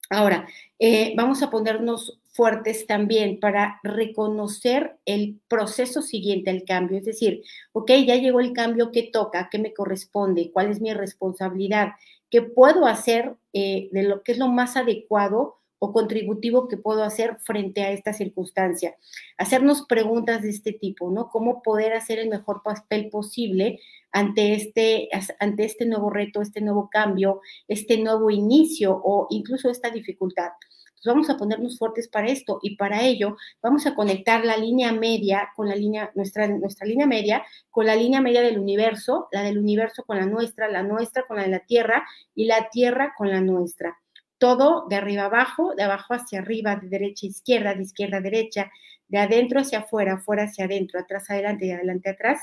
Ahora, 0.09 0.47
eh, 0.79 1.13
vamos 1.15 1.43
a 1.43 1.49
ponernos 1.49 2.19
fuertes 2.31 2.85
también 2.85 3.39
para 3.39 3.79
reconocer 3.83 4.97
el 5.05 5.39
proceso 5.47 6.01
siguiente 6.01 6.49
al 6.49 6.63
cambio. 6.63 6.97
Es 6.97 7.05
decir, 7.05 7.43
ok, 7.73 7.91
ya 8.05 8.15
llegó 8.15 8.39
el 8.39 8.53
cambio, 8.53 8.91
¿qué 8.91 9.09
toca? 9.11 9.49
¿Qué 9.51 9.59
me 9.59 9.73
corresponde? 9.73 10.51
¿Cuál 10.51 10.71
es 10.71 10.79
mi 10.79 10.93
responsabilidad? 10.93 11.93
¿Qué 12.29 12.41
puedo 12.41 12.85
hacer 12.85 13.35
eh, 13.53 13.89
de 13.91 14.03
lo 14.03 14.21
que 14.21 14.33
es 14.33 14.37
lo 14.37 14.47
más 14.47 14.77
adecuado 14.77 15.57
o 15.79 15.93
contributivo 15.93 16.67
que 16.67 16.77
puedo 16.77 17.03
hacer 17.03 17.37
frente 17.43 17.83
a 17.83 17.91
esta 17.91 18.13
circunstancia. 18.13 18.95
Hacernos 19.37 19.83
preguntas 19.83 20.41
de 20.41 20.49
este 20.49 20.73
tipo, 20.73 21.11
¿no? 21.11 21.29
¿Cómo 21.29 21.61
poder 21.61 21.93
hacer 21.93 22.19
el 22.19 22.29
mejor 22.29 22.63
papel 22.63 23.09
posible 23.09 23.79
ante 24.11 24.53
este, 24.53 25.09
ante 25.39 25.65
este 25.65 25.85
nuevo 25.85 26.09
reto, 26.09 26.41
este 26.41 26.61
nuevo 26.61 26.89
cambio, 26.91 27.41
este 27.67 27.97
nuevo 27.97 28.29
inicio 28.29 28.99
o 29.03 29.27
incluso 29.29 29.69
esta 29.69 29.89
dificultad? 29.89 30.51
Entonces 30.97 31.13
vamos 31.13 31.29
a 31.29 31.37
ponernos 31.37 31.77
fuertes 31.77 32.07
para 32.07 32.27
esto 32.27 32.59
y 32.63 32.75
para 32.75 33.03
ello 33.03 33.37
vamos 33.61 33.85
a 33.85 33.93
conectar 33.93 34.43
la 34.43 34.57
línea 34.57 34.91
media 34.91 35.49
con 35.55 35.69
la 35.69 35.75
línea, 35.75 36.11
nuestra, 36.15 36.47
nuestra 36.47 36.87
línea 36.87 37.05
media, 37.05 37.45
con 37.69 37.85
la 37.85 37.95
línea 37.95 38.19
media 38.19 38.41
del 38.41 38.57
universo, 38.57 39.27
la 39.31 39.43
del 39.43 39.59
universo 39.59 40.03
con 40.05 40.17
la 40.17 40.25
nuestra, 40.25 40.67
la 40.67 40.81
nuestra 40.81 41.23
con 41.27 41.37
la 41.37 41.43
de 41.43 41.49
la 41.49 41.59
Tierra 41.59 42.07
y 42.33 42.45
la 42.45 42.69
Tierra 42.69 43.13
con 43.15 43.29
la 43.29 43.41
nuestra 43.41 43.97
todo 44.37 44.85
de 44.87 44.95
arriba 44.95 45.25
abajo, 45.25 45.73
de 45.75 45.83
abajo 45.83 46.13
hacia 46.13 46.39
arriba, 46.39 46.75
de 46.75 46.89
derecha 46.89 47.25
a 47.25 47.29
izquierda, 47.29 47.73
de 47.73 47.83
izquierda 47.83 48.17
a 48.17 48.21
derecha, 48.21 48.71
de 49.07 49.17
adentro 49.17 49.61
hacia 49.61 49.79
afuera, 49.79 50.13
afuera 50.13 50.43
hacia 50.43 50.65
adentro, 50.65 50.99
atrás 50.99 51.29
adelante 51.29 51.65
y 51.65 51.71
adelante 51.71 52.09
atrás, 52.09 52.39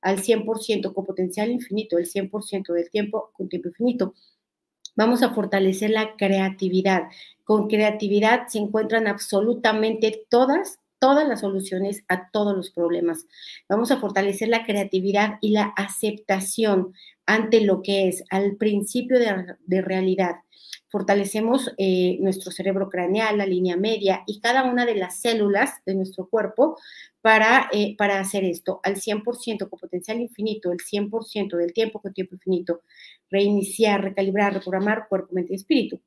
al 0.00 0.18
100% 0.18 0.92
con 0.92 1.04
potencial 1.04 1.50
infinito, 1.50 1.98
el 1.98 2.06
100% 2.06 2.72
del 2.72 2.90
tiempo 2.90 3.30
con 3.32 3.48
tiempo 3.48 3.68
infinito. 3.68 4.14
Vamos 4.96 5.22
a 5.22 5.34
fortalecer 5.34 5.90
la 5.90 6.16
creatividad. 6.16 7.04
Con 7.44 7.68
creatividad 7.68 8.46
se 8.48 8.58
encuentran 8.58 9.06
absolutamente 9.06 10.26
todas, 10.30 10.78
todas 10.98 11.28
las 11.28 11.40
soluciones 11.40 12.02
a 12.08 12.30
todos 12.30 12.56
los 12.56 12.70
problemas. 12.70 13.26
Vamos 13.68 13.90
a 13.90 13.98
fortalecer 13.98 14.48
la 14.48 14.64
creatividad 14.64 15.38
y 15.42 15.50
la 15.50 15.74
aceptación 15.76 16.94
ante 17.26 17.60
lo 17.60 17.82
que 17.82 18.08
es, 18.08 18.24
al 18.30 18.56
principio 18.56 19.18
de, 19.18 19.56
de 19.66 19.82
realidad 19.82 20.36
fortalecemos 20.88 21.72
eh, 21.78 22.18
nuestro 22.20 22.50
cerebro 22.52 22.88
craneal, 22.88 23.38
la 23.38 23.46
línea 23.46 23.76
media 23.76 24.22
y 24.26 24.40
cada 24.40 24.64
una 24.64 24.86
de 24.86 24.94
las 24.94 25.20
células 25.20 25.74
de 25.84 25.94
nuestro 25.94 26.28
cuerpo 26.28 26.76
para, 27.20 27.68
eh, 27.72 27.96
para 27.96 28.20
hacer 28.20 28.44
esto 28.44 28.80
al 28.84 28.96
100% 28.96 29.68
con 29.68 29.78
potencial 29.78 30.20
infinito, 30.20 30.72
el 30.72 30.78
100% 30.78 31.56
del 31.56 31.72
tiempo 31.72 32.00
con 32.00 32.12
tiempo 32.12 32.34
infinito, 32.36 32.82
reiniciar, 33.30 34.02
recalibrar, 34.02 34.54
reprogramar 34.54 35.08
cuerpo, 35.08 35.34
mente 35.34 35.52
y 35.52 35.56
espíritu. 35.56 36.00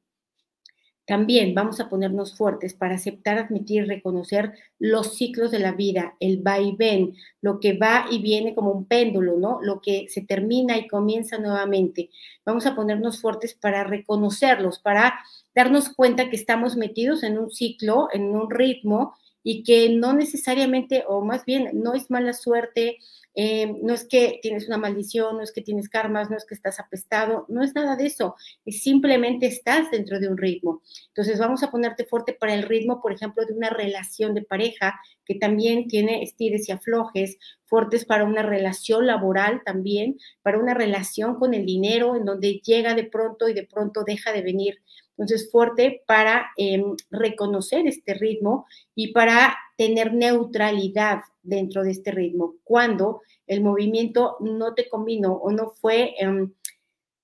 También 1.09 1.55
vamos 1.55 1.79
a 1.79 1.89
ponernos 1.89 2.37
fuertes 2.37 2.75
para 2.75 2.93
aceptar, 2.93 3.39
admitir, 3.39 3.87
reconocer 3.87 4.53
los 4.77 5.15
ciclos 5.15 5.49
de 5.49 5.57
la 5.57 5.71
vida, 5.71 6.15
el 6.19 6.45
va 6.45 6.59
y 6.59 6.75
ven, 6.75 7.15
lo 7.41 7.59
que 7.59 7.73
va 7.73 8.05
y 8.11 8.21
viene 8.21 8.53
como 8.53 8.69
un 8.69 8.85
péndulo, 8.85 9.39
¿no? 9.39 9.57
Lo 9.63 9.81
que 9.81 10.05
se 10.09 10.21
termina 10.21 10.77
y 10.77 10.87
comienza 10.87 11.39
nuevamente. 11.39 12.11
Vamos 12.45 12.67
a 12.67 12.75
ponernos 12.75 13.21
fuertes 13.21 13.55
para 13.55 13.83
reconocerlos, 13.83 14.77
para 14.77 15.19
darnos 15.55 15.89
cuenta 15.89 16.29
que 16.29 16.35
estamos 16.35 16.77
metidos 16.77 17.23
en 17.23 17.39
un 17.39 17.49
ciclo, 17.49 18.09
en 18.13 18.25
un 18.25 18.47
ritmo 18.47 19.15
y 19.43 19.63
que 19.63 19.89
no 19.89 20.13
necesariamente, 20.13 21.03
o 21.07 21.23
más 21.23 21.45
bien, 21.45 21.69
no 21.73 21.93
es 21.93 22.09
mala 22.09 22.33
suerte, 22.33 22.97
eh, 23.35 23.73
no 23.81 23.93
es 23.93 24.05
que 24.05 24.39
tienes 24.41 24.67
una 24.67 24.77
maldición, 24.77 25.37
no 25.37 25.43
es 25.43 25.53
que 25.53 25.61
tienes 25.61 25.87
karmas, 25.87 26.29
no 26.29 26.35
es 26.35 26.45
que 26.45 26.55
estás 26.55 26.79
apestado, 26.79 27.45
no 27.47 27.63
es 27.63 27.73
nada 27.73 27.95
de 27.95 28.07
eso, 28.07 28.35
es 28.65 28.83
simplemente 28.83 29.45
estás 29.45 29.91
dentro 29.91 30.19
de 30.19 30.27
un 30.27 30.37
ritmo. 30.37 30.81
Entonces 31.07 31.39
vamos 31.39 31.63
a 31.63 31.71
ponerte 31.71 32.05
fuerte 32.05 32.33
para 32.33 32.53
el 32.53 32.63
ritmo, 32.63 33.01
por 33.01 33.13
ejemplo, 33.13 33.45
de 33.45 33.53
una 33.53 33.69
relación 33.69 34.33
de 34.33 34.41
pareja 34.41 34.99
que 35.25 35.35
también 35.35 35.87
tiene 35.87 36.23
estires 36.23 36.67
y 36.67 36.71
aflojes, 36.71 37.37
fuertes 37.65 38.03
para 38.03 38.25
una 38.25 38.41
relación 38.41 39.05
laboral 39.05 39.61
también, 39.63 40.17
para 40.41 40.57
una 40.57 40.73
relación 40.73 41.35
con 41.35 41.53
el 41.53 41.65
dinero, 41.65 42.15
en 42.15 42.25
donde 42.25 42.59
llega 42.65 42.95
de 42.95 43.03
pronto 43.03 43.47
y 43.47 43.53
de 43.53 43.67
pronto 43.67 44.03
deja 44.03 44.33
de 44.33 44.41
venir. 44.41 44.81
Entonces, 45.19 45.51
fuerte 45.51 46.01
para 46.07 46.51
em, 46.55 46.95
reconocer 47.11 47.85
este 47.85 48.13
ritmo 48.13 48.65
y 48.95 49.11
para 49.11 49.57
tener 49.75 50.13
neutralidad 50.13 51.23
dentro 51.43 51.83
de 51.83 51.91
este 51.91 52.11
ritmo. 52.11 52.55
Cuando 52.63 53.21
el 53.45 53.61
movimiento 53.61 54.37
no 54.39 54.73
te 54.75 54.87
combinó 54.87 55.33
o 55.33 55.51
no 55.51 55.71
fue, 55.71 56.15
em, 56.19 56.53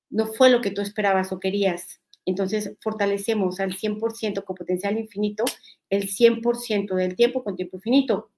no 0.10 0.26
fue 0.28 0.50
lo 0.50 0.60
que 0.60 0.72
tú 0.72 0.82
esperabas 0.82 1.32
o 1.32 1.40
querías. 1.40 2.02
Entonces, 2.26 2.76
fortalecemos 2.82 3.62
al 3.62 3.74
100% 3.78 4.44
con 4.44 4.58
potencial 4.58 4.98
infinito 4.98 5.46
el 5.90 6.10
100% 6.10 6.96
del 6.96 7.16
tiempo 7.16 7.46
con 7.46 7.56
tiempo 7.56 7.78
infinito. 7.78 8.30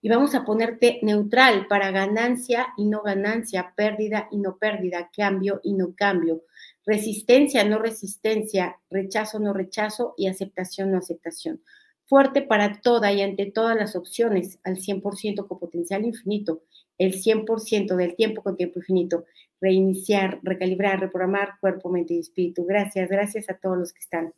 Y 0.00 0.08
vamos 0.08 0.34
a 0.34 0.46
ponerte 0.46 1.00
neutral 1.02 1.66
para 1.68 1.90
ganancia 1.90 2.68
y 2.78 2.86
no 2.86 3.02
ganancia, 3.02 3.74
pérdida 3.76 4.26
y 4.30 4.38
no 4.38 4.56
pérdida, 4.56 5.10
cambio 5.14 5.60
y 5.62 5.74
no 5.74 5.94
cambio 5.94 6.44
resistencia, 6.90 7.62
no 7.62 7.78
resistencia, 7.78 8.76
rechazo, 8.90 9.38
no 9.38 9.52
rechazo 9.52 10.14
y 10.16 10.26
aceptación, 10.26 10.90
no 10.90 10.98
aceptación. 10.98 11.62
Fuerte 12.06 12.42
para 12.42 12.80
toda 12.80 13.12
y 13.12 13.22
ante 13.22 13.46
todas 13.46 13.76
las 13.76 13.94
opciones, 13.94 14.58
al 14.64 14.78
100% 14.78 15.46
con 15.46 15.60
potencial 15.60 16.04
infinito, 16.04 16.62
el 16.98 17.14
100% 17.14 17.94
del 17.94 18.16
tiempo 18.16 18.42
con 18.42 18.56
tiempo 18.56 18.80
infinito, 18.80 19.24
reiniciar, 19.60 20.40
recalibrar, 20.42 20.98
reprogramar 20.98 21.60
cuerpo, 21.60 21.90
mente 21.90 22.14
y 22.14 22.18
espíritu. 22.18 22.64
Gracias, 22.64 23.08
gracias 23.08 23.48
a 23.48 23.54
todos 23.54 23.78
los 23.78 23.92
que 23.92 24.00
están 24.00 24.34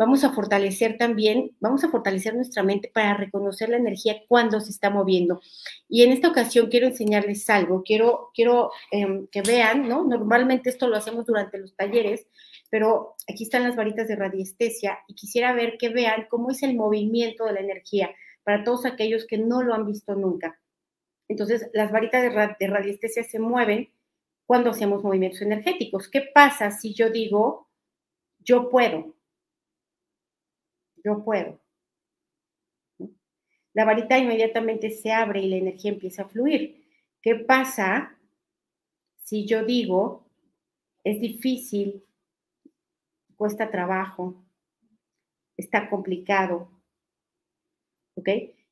vamos 0.00 0.24
a 0.24 0.32
fortalecer 0.32 0.96
también, 0.96 1.54
vamos 1.60 1.84
a 1.84 1.90
fortalecer 1.90 2.34
nuestra 2.34 2.62
mente 2.62 2.90
para 2.92 3.12
reconocer 3.12 3.68
la 3.68 3.76
energía 3.76 4.22
cuando 4.26 4.58
se 4.58 4.70
está 4.70 4.88
moviendo. 4.88 5.42
Y 5.90 6.04
en 6.04 6.12
esta 6.12 6.28
ocasión 6.28 6.70
quiero 6.70 6.86
enseñarles 6.86 7.50
algo, 7.50 7.82
quiero, 7.84 8.30
quiero 8.32 8.70
em, 8.90 9.26
que 9.26 9.42
vean, 9.42 9.86
¿no? 9.90 10.04
Normalmente 10.04 10.70
esto 10.70 10.88
lo 10.88 10.96
hacemos 10.96 11.26
durante 11.26 11.58
los 11.58 11.76
talleres, 11.76 12.26
pero 12.70 13.14
aquí 13.28 13.44
están 13.44 13.62
las 13.62 13.76
varitas 13.76 14.08
de 14.08 14.16
radiestesia 14.16 15.00
y 15.06 15.14
quisiera 15.14 15.52
ver 15.52 15.76
que 15.76 15.90
vean 15.90 16.28
cómo 16.30 16.50
es 16.50 16.62
el 16.62 16.76
movimiento 16.76 17.44
de 17.44 17.52
la 17.52 17.60
energía 17.60 18.10
para 18.42 18.64
todos 18.64 18.86
aquellos 18.86 19.26
que 19.26 19.36
no 19.36 19.62
lo 19.62 19.74
han 19.74 19.84
visto 19.84 20.14
nunca. 20.14 20.58
Entonces, 21.28 21.68
las 21.74 21.92
varitas 21.92 22.22
de, 22.22 22.66
radiestesia 22.68 23.22
se 23.22 23.38
mueven 23.38 23.92
cuando 24.46 24.70
hacemos 24.70 25.04
movimientos 25.04 25.42
energéticos. 25.42 26.08
¿Qué 26.08 26.22
pasa 26.34 26.70
si 26.70 26.94
yo 26.94 27.10
digo, 27.10 27.68
yo 28.38 28.70
puedo? 28.70 29.19
Yo 31.04 31.24
puedo. 31.24 31.58
La 33.72 33.84
varita 33.84 34.18
inmediatamente 34.18 34.90
se 34.90 35.12
abre 35.12 35.40
y 35.40 35.48
la 35.48 35.56
energía 35.56 35.92
empieza 35.92 36.22
a 36.22 36.28
fluir. 36.28 36.84
¿Qué 37.22 37.36
pasa 37.36 38.18
si 39.18 39.46
yo 39.46 39.64
digo, 39.64 40.26
es 41.04 41.20
difícil, 41.20 42.04
cuesta 43.36 43.70
trabajo, 43.70 44.44
está 45.56 45.88
complicado? 45.88 46.68
¿Ok? 48.16 48.28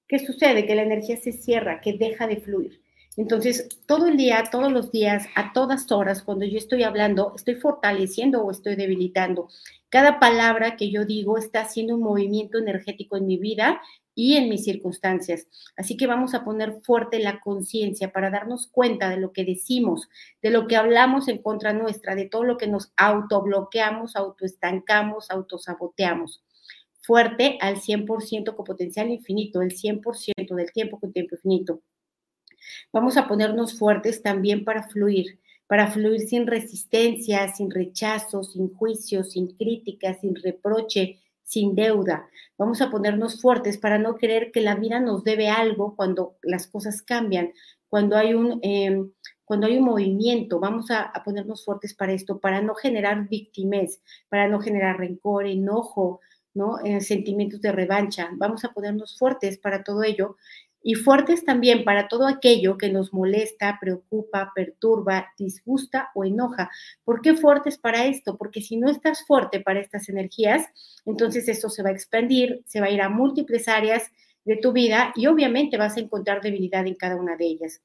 ¿Qué 0.08 0.18
sucede? 0.18 0.66
Que 0.66 0.74
la 0.74 0.82
energía 0.82 1.16
se 1.16 1.32
cierra, 1.32 1.80
que 1.80 1.92
deja 1.92 2.26
de 2.26 2.36
fluir. 2.38 2.82
Entonces, 3.18 3.68
todo 3.86 4.06
el 4.06 4.16
día, 4.16 4.44
todos 4.48 4.70
los 4.70 4.92
días, 4.92 5.26
a 5.34 5.52
todas 5.52 5.90
horas, 5.90 6.22
cuando 6.22 6.44
yo 6.44 6.56
estoy 6.56 6.84
hablando, 6.84 7.32
estoy 7.34 7.56
fortaleciendo 7.56 8.44
o 8.44 8.52
estoy 8.52 8.76
debilitando. 8.76 9.48
Cada 9.88 10.20
palabra 10.20 10.76
que 10.76 10.92
yo 10.92 11.04
digo 11.04 11.36
está 11.36 11.62
haciendo 11.62 11.96
un 11.96 12.02
movimiento 12.02 12.58
energético 12.58 13.16
en 13.16 13.26
mi 13.26 13.36
vida 13.36 13.80
y 14.14 14.36
en 14.36 14.48
mis 14.48 14.62
circunstancias. 14.62 15.48
Así 15.76 15.96
que 15.96 16.06
vamos 16.06 16.32
a 16.34 16.44
poner 16.44 16.80
fuerte 16.84 17.18
la 17.18 17.40
conciencia 17.40 18.12
para 18.12 18.30
darnos 18.30 18.68
cuenta 18.68 19.10
de 19.10 19.16
lo 19.16 19.32
que 19.32 19.44
decimos, 19.44 20.08
de 20.40 20.50
lo 20.50 20.68
que 20.68 20.76
hablamos 20.76 21.26
en 21.26 21.38
contra 21.38 21.72
nuestra, 21.72 22.14
de 22.14 22.26
todo 22.26 22.44
lo 22.44 22.56
que 22.56 22.68
nos 22.68 22.92
autobloqueamos, 22.96 24.14
autoestancamos, 24.14 25.28
autosaboteamos 25.32 26.44
fuerte 27.00 27.58
al 27.62 27.80
100% 27.80 28.54
con 28.54 28.64
potencial 28.64 29.10
infinito, 29.10 29.62
el 29.62 29.72
100% 29.72 30.54
del 30.54 30.70
tiempo 30.72 31.00
con 31.00 31.10
tiempo 31.10 31.36
infinito. 31.36 31.80
Vamos 32.92 33.16
a 33.16 33.28
ponernos 33.28 33.78
fuertes 33.78 34.22
también 34.22 34.64
para 34.64 34.88
fluir, 34.88 35.38
para 35.66 35.88
fluir 35.88 36.20
sin 36.20 36.46
resistencia, 36.46 37.52
sin 37.54 37.70
rechazo, 37.70 38.42
sin 38.42 38.72
juicio, 38.74 39.22
sin 39.24 39.48
crítica, 39.56 40.14
sin 40.14 40.34
reproche, 40.34 41.20
sin 41.48 41.74
deuda. 41.74 42.28
Vamos 42.58 42.82
a 42.82 42.90
ponernos 42.90 43.40
fuertes 43.40 43.78
para 43.78 43.98
no 43.98 44.16
creer 44.16 44.52
que 44.52 44.60
la 44.60 44.74
vida 44.74 45.00
nos 45.00 45.24
debe 45.24 45.48
algo 45.48 45.96
cuando 45.96 46.36
las 46.42 46.66
cosas 46.66 47.02
cambian, 47.02 47.52
cuando 47.88 48.16
hay 48.16 48.34
un, 48.34 48.60
em, 48.62 49.10
cuando 49.44 49.66
hay 49.66 49.78
un 49.78 49.84
movimiento. 49.84 50.60
Vamos 50.60 50.90
a, 50.90 51.10
ponernos 51.24 51.64
fuertes 51.64 51.94
para 51.94 52.12
esto, 52.12 52.38
para 52.38 52.60
no 52.60 52.74
generar 52.74 53.28
víctimas, 53.28 54.00
para 54.28 54.46
no 54.46 54.60
generar 54.60 54.98
rencor, 54.98 55.46
enojo, 55.46 56.20
¿no? 56.52 56.80
Eh, 56.84 57.00
sentimientos 57.00 57.62
de 57.62 57.72
revancha. 57.72 58.28
Vamos 58.34 58.64
a 58.64 58.72
ponernos 58.72 59.18
fuertes 59.18 59.58
para 59.58 59.82
todo 59.84 60.02
ello 60.02 60.36
y 60.82 60.94
fuertes 60.94 61.44
también 61.44 61.84
para 61.84 62.08
todo 62.08 62.26
aquello 62.26 62.78
que 62.78 62.90
nos 62.90 63.12
molesta, 63.12 63.78
preocupa, 63.80 64.52
perturba, 64.54 65.28
disgusta 65.36 66.10
o 66.14 66.24
enoja. 66.24 66.70
¿Por 67.04 67.20
qué 67.20 67.34
fuertes 67.34 67.78
para 67.78 68.06
esto? 68.06 68.36
Porque 68.36 68.60
si 68.60 68.76
no 68.76 68.88
estás 68.88 69.26
fuerte 69.26 69.60
para 69.60 69.80
estas 69.80 70.08
energías, 70.08 70.66
entonces 71.04 71.48
esto 71.48 71.68
se 71.68 71.82
va 71.82 71.90
a 71.90 71.92
expandir, 71.92 72.62
se 72.66 72.80
va 72.80 72.86
a 72.86 72.90
ir 72.90 73.02
a 73.02 73.08
múltiples 73.08 73.68
áreas 73.68 74.10
de 74.44 74.56
tu 74.56 74.72
vida 74.72 75.12
y 75.14 75.26
obviamente 75.26 75.76
vas 75.76 75.96
a 75.96 76.00
encontrar 76.00 76.40
debilidad 76.40 76.86
en 76.86 76.94
cada 76.94 77.16
una 77.16 77.36
de 77.36 77.46
ellas. 77.46 77.82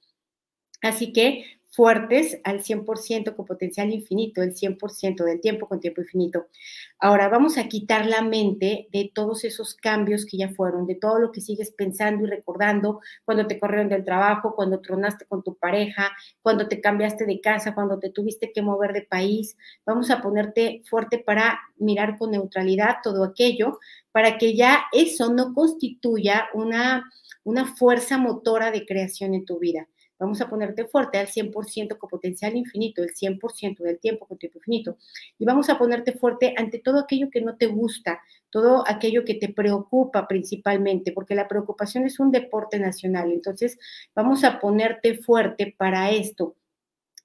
Así 0.81 1.13
que 1.13 1.45
fuertes 1.73 2.39
al 2.43 2.61
100% 2.61 3.35
con 3.35 3.45
potencial 3.47 3.91
infinito, 3.91 4.43
el 4.43 4.53
100% 4.53 5.23
del 5.23 5.41
tiempo 5.41 5.67
con 5.67 5.79
tiempo 5.79 6.01
infinito. 6.01 6.45
Ahora 6.99 7.29
vamos 7.29 7.57
a 7.57 7.67
quitar 7.67 8.05
la 8.05 8.21
mente 8.21 8.87
de 8.91 9.11
todos 9.11 9.43
esos 9.43 9.73
cambios 9.73 10.27
que 10.27 10.37
ya 10.37 10.49
fueron, 10.49 10.85
de 10.85 10.93
todo 10.93 11.17
lo 11.17 11.31
que 11.31 11.41
sigues 11.41 11.71
pensando 11.71 12.25
y 12.25 12.29
recordando 12.29 13.01
cuando 13.25 13.47
te 13.47 13.59
corrieron 13.59 13.89
del 13.89 14.05
trabajo, 14.05 14.55
cuando 14.55 14.81
tronaste 14.81 15.25
con 15.25 15.41
tu 15.41 15.55
pareja, 15.55 16.11
cuando 16.43 16.67
te 16.67 16.79
cambiaste 16.79 17.25
de 17.25 17.41
casa, 17.41 17.73
cuando 17.73 17.97
te 17.97 18.11
tuviste 18.11 18.51
que 18.53 18.61
mover 18.61 18.93
de 18.93 19.01
país. 19.01 19.57
Vamos 19.83 20.11
a 20.11 20.21
ponerte 20.21 20.83
fuerte 20.87 21.17
para 21.17 21.59
mirar 21.77 22.19
con 22.19 22.31
neutralidad 22.31 22.97
todo 23.01 23.23
aquello, 23.23 23.79
para 24.11 24.37
que 24.37 24.55
ya 24.55 24.83
eso 24.91 25.33
no 25.33 25.55
constituya 25.55 26.49
una, 26.53 27.11
una 27.43 27.65
fuerza 27.65 28.19
motora 28.19 28.69
de 28.69 28.85
creación 28.85 29.33
en 29.33 29.45
tu 29.45 29.57
vida 29.57 29.87
Vamos 30.23 30.39
a 30.39 30.49
ponerte 30.49 30.85
fuerte 30.85 31.17
al 31.17 31.27
100% 31.27 31.97
con 31.97 32.09
potencial 32.09 32.55
infinito, 32.55 33.03
el 33.03 33.13
100% 33.13 33.83
del 33.83 33.99
tiempo 33.99 34.25
con 34.25 34.37
tiempo 34.37 34.59
infinito. 34.59 34.95
Y 35.37 35.43
vamos 35.43 35.69
a 35.69 35.77
ponerte 35.77 36.13
fuerte 36.13 36.53
ante 36.55 36.79
todo 36.79 36.99
aquello 36.99 37.29
que 37.29 37.41
no 37.41 37.57
te 37.57 37.65
gusta, 37.65 38.21
todo 38.49 38.85
aquello 38.87 39.25
que 39.25 39.33
te 39.33 39.49
preocupa 39.49 40.25
principalmente, 40.25 41.11
porque 41.11 41.35
la 41.35 41.49
preocupación 41.49 42.05
es 42.05 42.21
un 42.21 42.31
deporte 42.31 42.79
nacional. 42.79 43.33
Entonces, 43.33 43.77
vamos 44.15 44.45
a 44.45 44.61
ponerte 44.61 45.15
fuerte 45.17 45.75
para 45.77 46.09
esto 46.11 46.55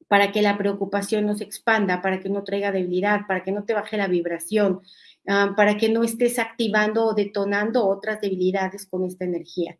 para 0.08 0.32
que 0.32 0.42
la 0.42 0.58
preocupación 0.58 1.24
no 1.26 1.36
se 1.36 1.44
expanda, 1.44 2.02
para 2.02 2.18
que 2.18 2.30
no 2.30 2.42
traiga 2.42 2.72
debilidad, 2.72 3.28
para 3.28 3.44
que 3.44 3.52
no 3.52 3.64
te 3.64 3.74
baje 3.74 3.96
la 3.96 4.08
vibración, 4.08 4.80
ah, 5.28 5.52
para 5.56 5.76
que 5.76 5.88
no 5.88 6.02
estés 6.02 6.40
activando 6.40 7.04
o 7.04 7.14
detonando 7.14 7.86
otras 7.86 8.20
debilidades 8.20 8.86
con 8.86 9.04
esta 9.04 9.24
energía 9.24 9.78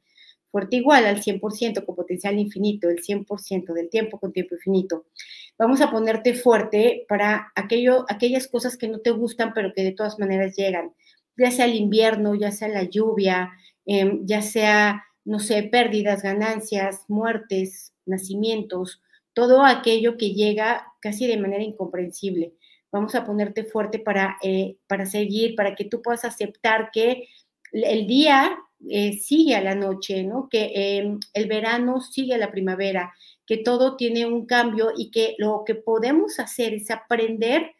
fuerte 0.51 0.77
igual 0.77 1.07
al 1.07 1.23
100% 1.23 1.85
con 1.85 1.95
potencial 1.95 2.39
infinito, 2.39 2.89
el 2.89 3.03
100% 3.03 3.73
del 3.73 3.91
tiempo 3.91 4.19
con 4.19 4.33
tiempo 4.33 4.55
infinito. 4.55 5.07
Vamos 5.59 5.81
a 5.81 5.91
ponerte 5.91 6.35
fuerte 6.35 7.05
para 7.09 7.53
aquello, 7.55 8.05
aquellas 8.09 8.49
cosas 8.49 8.77
que 8.77 8.89
no 8.89 9.01
te 9.01 9.11
gustan, 9.11 9.53
pero 9.55 9.73
que 9.75 9.83
de 9.83 9.93
todas 9.93 10.19
maneras 10.19 10.57
llegan, 10.57 10.93
ya 11.37 11.51
sea 11.51 11.67
el 11.67 11.75
invierno, 11.75 12.35
ya 12.35 12.51
sea 12.51 12.69
la 12.69 12.85
lluvia, 12.85 13.51
em, 13.87 14.27
ya 14.27 14.43
sea, 14.43 15.05
no 15.25 15.39
sé, 15.39 15.63
pérdidas, 15.65 16.23
ganancias, 16.23 17.03
muertes, 17.09 17.93
nacimientos, 18.07 19.03
todo 19.35 19.65
aquello 19.65 20.17
que 20.17 20.33
llega 20.33 20.87
casi 21.01 21.27
de 21.27 21.37
manera 21.37 21.63
incomprensible. 21.63 22.55
Vamos 22.91 23.15
a 23.15 23.27
ponerte 23.27 23.65
fuerte 23.65 23.99
para, 23.99 24.39
eh, 24.43 24.77
para 24.87 25.07
seguir, 25.07 25.55
para 25.55 25.75
que 25.75 25.85
tú 25.85 26.03
puedas 26.03 26.25
aceptar 26.25 26.91
que 26.93 27.29
el 27.73 28.07
día 28.07 28.59
eh, 28.89 29.15
sigue 29.19 29.57
a 29.57 29.63
la 29.63 29.75
noche, 29.75 30.23
¿no? 30.25 30.49
Que 30.49 30.73
em, 30.75 31.19
el 31.35 31.49
verano 31.49 32.01
sigue 32.01 32.35
a 32.35 32.39
la 32.39 32.51
primavera, 32.51 33.13
que 33.47 33.59
todo 33.59 33.97
tiene 33.97 34.27
un 34.27 34.47
cambio 34.47 34.93
y 34.97 35.11
que 35.11 35.35
lo 35.39 35.63
que 35.67 35.75
podemos 35.75 36.39
hacer 36.39 36.75
es 36.75 36.91
aprender, 36.91 37.73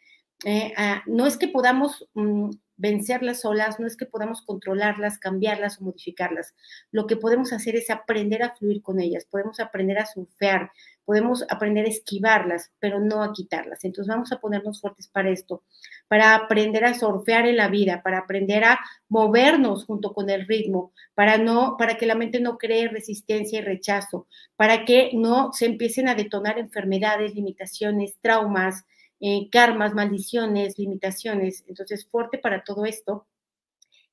eh, 0.45 0.73
no 1.05 1.25
es 1.25 1.37
que 1.37 1.47
podamos 1.47 2.07
mm, 2.13 2.49
vencer 2.79 3.23
las 3.23 3.43
olas, 3.43 3.79
no 3.79 3.85
es 3.85 3.97
que 3.97 4.05
podamos 4.05 4.41
controlarlas, 4.41 5.19
cambiarlas 5.19 5.79
o 5.79 5.83
modificarlas. 5.83 6.55
Lo 6.91 7.07
que 7.07 7.17
podemos 7.17 7.51
hacer 7.53 7.75
es 7.75 7.89
aprender 7.89 8.41
a 8.41 8.55
fluir 8.55 8.81
con 8.81 8.99
ellas, 8.99 9.25
podemos 9.25 9.59
aprender 9.59 9.99
a 9.99 10.05
surfear, 10.05 10.71
podemos 11.09 11.43
aprender 11.49 11.87
a 11.87 11.89
esquivarlas, 11.89 12.71
pero 12.77 12.99
no 12.99 13.23
a 13.23 13.33
quitarlas. 13.33 13.83
Entonces 13.83 14.13
vamos 14.13 14.31
a 14.31 14.39
ponernos 14.39 14.79
fuertes 14.79 15.07
para 15.07 15.31
esto, 15.31 15.63
para 16.07 16.35
aprender 16.35 16.85
a 16.85 16.93
surfear 16.93 17.47
en 17.47 17.57
la 17.57 17.67
vida, 17.67 18.03
para 18.03 18.19
aprender 18.19 18.63
a 18.63 18.79
movernos 19.07 19.85
junto 19.85 20.13
con 20.13 20.29
el 20.29 20.45
ritmo, 20.45 20.93
para 21.15 21.39
no 21.39 21.77
para 21.79 21.97
que 21.97 22.05
la 22.05 22.13
mente 22.13 22.39
no 22.39 22.59
cree 22.59 22.89
resistencia 22.89 23.57
y 23.57 23.63
rechazo, 23.63 24.27
para 24.55 24.85
que 24.85 25.09
no 25.15 25.51
se 25.51 25.65
empiecen 25.65 26.09
a 26.09 26.13
detonar 26.13 26.59
enfermedades, 26.59 27.33
limitaciones, 27.33 28.19
traumas, 28.21 28.85
eh, 29.19 29.49
karmas, 29.51 29.95
maldiciones, 29.95 30.77
limitaciones. 30.77 31.63
Entonces, 31.67 32.05
fuerte 32.05 32.37
para 32.37 32.63
todo 32.63 32.85
esto 32.85 33.25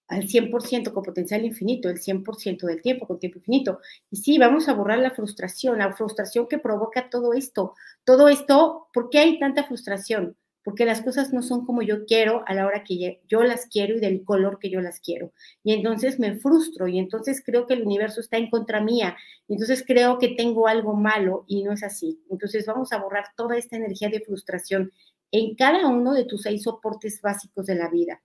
al 0.09 0.29
100% 0.29 0.93
con 0.93 1.03
potencial 1.03 1.45
infinito, 1.45 1.89
el 1.89 1.99
100% 1.99 2.67
del 2.67 2.81
tiempo 2.81 3.07
con 3.07 3.19
tiempo 3.19 3.39
infinito. 3.39 3.81
Y 4.11 4.17
sí, 4.17 4.39
vamos 4.39 4.69
a 4.69 4.75
borrar 4.75 4.99
la 4.99 5.11
frustración, 5.11 5.79
la 5.79 5.95
frustración 5.95 6.47
que 6.47 6.59
provoca 6.59 7.11
todo 7.11 7.35
esto. 7.35 7.75
Todo 8.05 8.29
esto, 8.29 8.89
¿por 8.93 9.11
qué 9.11 9.19
hay 9.19 9.39
tanta 9.39 9.65
frustración? 9.65 10.37
Porque 10.63 10.85
las 10.85 11.01
cosas 11.01 11.33
no 11.33 11.43
son 11.43 11.65
como 11.65 11.83
yo 11.83 12.07
quiero 12.07 12.43
a 12.47 12.55
la 12.55 12.67
hora 12.67 12.83
que 12.83 13.21
yo 13.29 13.43
las 13.45 13.67
quiero 13.67 13.97
y 13.97 14.01
del 14.01 14.25
color 14.25 14.59
que 14.59 14.71
yo 14.71 14.81
las 14.81 15.01
quiero. 15.01 15.33
Y 15.63 15.73
entonces 15.73 16.19
me 16.19 16.37
frustro 16.37 16.89
y 16.89 16.99
entonces 16.99 17.43
creo 17.45 17.67
que 17.67 17.75
el 17.75 17.83
universo 17.83 18.21
está 18.21 18.37
en 18.37 18.51
contra 18.51 18.81
mía. 18.81 19.17
Y 19.47 19.55
entonces 19.55 19.85
creo 19.87 20.19
que 20.19 20.29
tengo 20.29 20.67
algo 20.67 20.95
malo 20.95 21.45
y 21.47 21.63
no 21.63 21.73
es 21.73 21.85
así. 21.85 22.21
Entonces 22.31 22.67
vamos 22.67 22.93
a 22.93 22.99
borrar 22.99 23.27
toda 23.37 23.57
esta 23.57 23.77
energía 23.77 24.09
de 24.09 24.21
frustración 24.21 24.93
en 25.31 25.55
cada 25.55 25.87
uno 25.87 26.15
de 26.15 26.25
tus 26.25 26.43
seis 26.43 26.63
soportes 26.63 27.21
básicos 27.21 27.67
de 27.67 27.75
la 27.75 27.89
vida, 27.89 28.23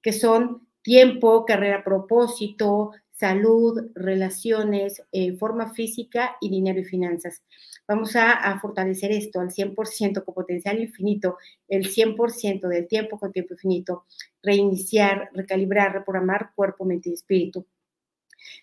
que 0.00 0.12
son 0.12 0.66
tiempo, 0.82 1.44
carrera, 1.44 1.84
propósito, 1.84 2.92
salud, 3.12 3.90
relaciones, 3.94 5.02
eh, 5.12 5.36
forma 5.36 5.72
física 5.72 6.36
y 6.40 6.50
dinero 6.50 6.80
y 6.80 6.84
finanzas. 6.84 7.42
Vamos 7.86 8.16
a, 8.16 8.58
fortalecer 8.60 9.12
esto 9.12 9.40
al 9.40 9.50
100% 9.50 10.24
con 10.24 10.34
potencial 10.34 10.80
infinito, 10.80 11.36
el 11.68 11.88
100% 11.88 12.68
del 12.68 12.86
tiempo 12.86 13.18
con 13.18 13.32
tiempo 13.32 13.54
infinito, 13.54 14.06
reiniciar, 14.42 15.30
recalibrar, 15.34 15.92
reprogramar 15.92 16.52
cuerpo, 16.54 16.84
mente 16.84 17.10
y 17.10 17.14
espíritu. 17.14 17.66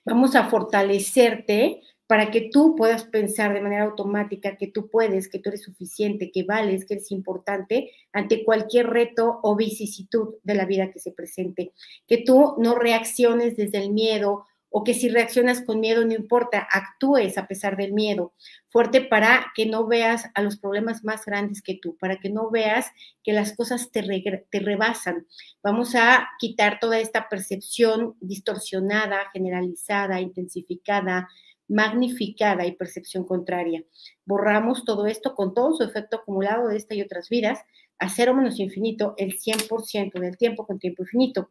Vamos 0.03 0.36
a 0.36 0.49
fortalecerte 0.49 1.82
para 2.10 2.32
que 2.32 2.50
tú 2.52 2.76
puedas 2.76 3.04
pensar 3.04 3.54
de 3.54 3.62
manera 3.62 3.84
automática 3.84 4.58
que 4.58 4.65
tú 4.65 4.89
puedes, 4.89 5.30
que 5.30 5.38
tú 5.38 5.50
eres 5.50 5.62
suficiente, 5.62 6.32
que 6.32 6.41
vales, 6.41 6.86
que 6.86 6.95
eres 6.95 7.12
importante 7.12 7.91
ante 8.12 8.43
cualquier 8.43 8.88
reto 8.88 9.39
o 9.43 9.56
vicisitud 9.56 10.34
de 10.41 10.56
la 10.56 10.65
vida 10.65 10.91
que 10.91 10.98
se 10.98 11.12
presente. 11.12 11.72
Que 12.08 12.17
tú 12.17 12.56
no 12.58 12.74
reacciones 12.74 13.56
desde 13.58 13.78
el 13.78 13.91
miedo 13.91 14.48
o 14.72 14.84
que 14.84 14.95
si 14.95 15.10
reaccionas 15.10 15.62
con 15.62 15.80
miedo 15.80 16.04
no 16.04 16.13
importa, 16.13 16.67
actúes 16.72 17.38
a 17.38 17.45
pesar 17.45 17.78
del 17.78 17.93
miedo. 17.93 18.34
Fuerte 18.69 19.02
para 19.02 19.52
que 19.56 19.67
no 19.67 19.86
veas 19.86 20.32
a 20.34 20.41
los 20.41 20.58
problemas 20.58 21.04
más 21.04 21.26
grandes 21.26 21.62
que 21.62 21.76
tú, 21.76 21.95
para 21.98 22.19
que 22.19 22.32
no 22.32 22.50
veas 22.50 22.88
que 23.24 23.34
las 23.34 23.56
cosas 23.56 23.91
te, 23.91 24.02
te 24.50 24.60
rebasan. 24.60 25.28
Vamos 25.62 25.93
a 25.93 26.28
quitar 26.39 26.80
toda 26.80 27.00
esta 27.00 27.30
percepción 27.30 28.15
distorsionada, 28.19 29.30
generalizada, 29.32 30.22
intensificada, 30.22 31.30
magnificada 31.69 32.65
y 32.65 32.75
percepción 32.75 33.23
contraria. 33.23 33.84
Borramos 34.25 34.84
todo 34.84 35.08
esto 35.08 35.36
con 35.36 35.53
todo 35.53 35.73
su 35.73 35.84
efecto 35.84 36.17
acumulado 36.17 36.67
de 36.67 36.77
esta 36.77 36.95
y 36.95 37.01
otras 37.01 37.29
vidas 37.29 37.60
a 37.99 38.10
cero 38.10 38.34
menos 38.34 38.60
infinito 38.60 39.13
el 39.17 39.38
100% 39.38 40.19
del 40.19 40.38
tiempo 40.38 40.65
con 40.65 40.79
tiempo 40.79 41.03
infinito. 41.03 41.49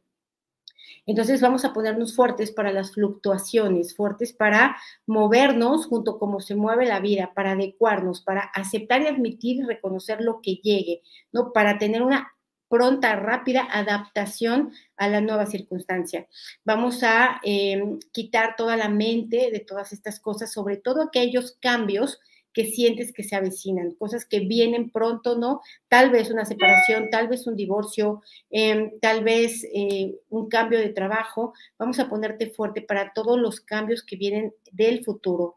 Entonces 1.06 1.40
vamos 1.40 1.64
a 1.64 1.72
ponernos 1.72 2.14
fuertes 2.14 2.50
para 2.50 2.70
las 2.70 2.92
fluctuaciones, 2.92 3.96
fuertes 3.96 4.34
para 4.34 4.76
movernos 5.06 5.86
junto 5.86 6.18
como 6.18 6.40
se 6.40 6.54
mueve 6.54 6.84
la 6.84 7.00
vida, 7.00 7.32
para 7.34 7.52
adecuarnos, 7.52 8.20
para 8.20 8.42
aceptar 8.42 9.02
y 9.02 9.06
admitir 9.06 9.56
y 9.56 9.62
reconocer 9.62 10.20
lo 10.20 10.40
que 10.42 10.56
llegue, 10.56 11.02
¿no? 11.32 11.52
Para 11.52 11.78
tener 11.78 12.02
una 12.02 12.34
pronta, 12.68 13.16
rápida 13.16 13.66
adaptación 13.70 14.72
a 14.96 15.08
la 15.08 15.20
nueva 15.20 15.46
circunstancia. 15.46 16.26
Vamos 16.64 17.02
a 17.02 17.40
em, 17.42 17.98
quitar 18.12 18.56
toda 18.56 18.76
la 18.76 18.88
mente 18.88 19.50
de 19.50 19.60
todas 19.60 19.92
estas 19.92 20.20
cosas, 20.20 20.52
sobre 20.52 20.76
todo 20.76 21.02
aquellos 21.02 21.56
cambios 21.60 22.20
que 22.52 22.64
sientes 22.64 23.12
que 23.12 23.22
se 23.22 23.36
avecinan, 23.36 23.92
cosas 23.92 24.24
que 24.24 24.40
vienen 24.40 24.90
pronto, 24.90 25.38
¿no? 25.38 25.60
Tal 25.88 26.10
vez 26.10 26.30
una 26.30 26.44
separación, 26.44 27.08
tal 27.10 27.28
vez 27.28 27.46
un 27.46 27.54
divorcio, 27.54 28.22
em, 28.50 28.98
tal 29.00 29.22
vez 29.22 29.64
eh, 29.72 30.16
un 30.28 30.48
cambio 30.48 30.78
de 30.80 30.88
trabajo. 30.88 31.52
Vamos 31.78 32.00
a 32.00 32.08
ponerte 32.08 32.50
fuerte 32.50 32.82
para 32.82 33.12
todos 33.12 33.38
los 33.38 33.60
cambios 33.60 34.02
que 34.02 34.16
vienen 34.16 34.54
del 34.72 35.04
futuro, 35.04 35.56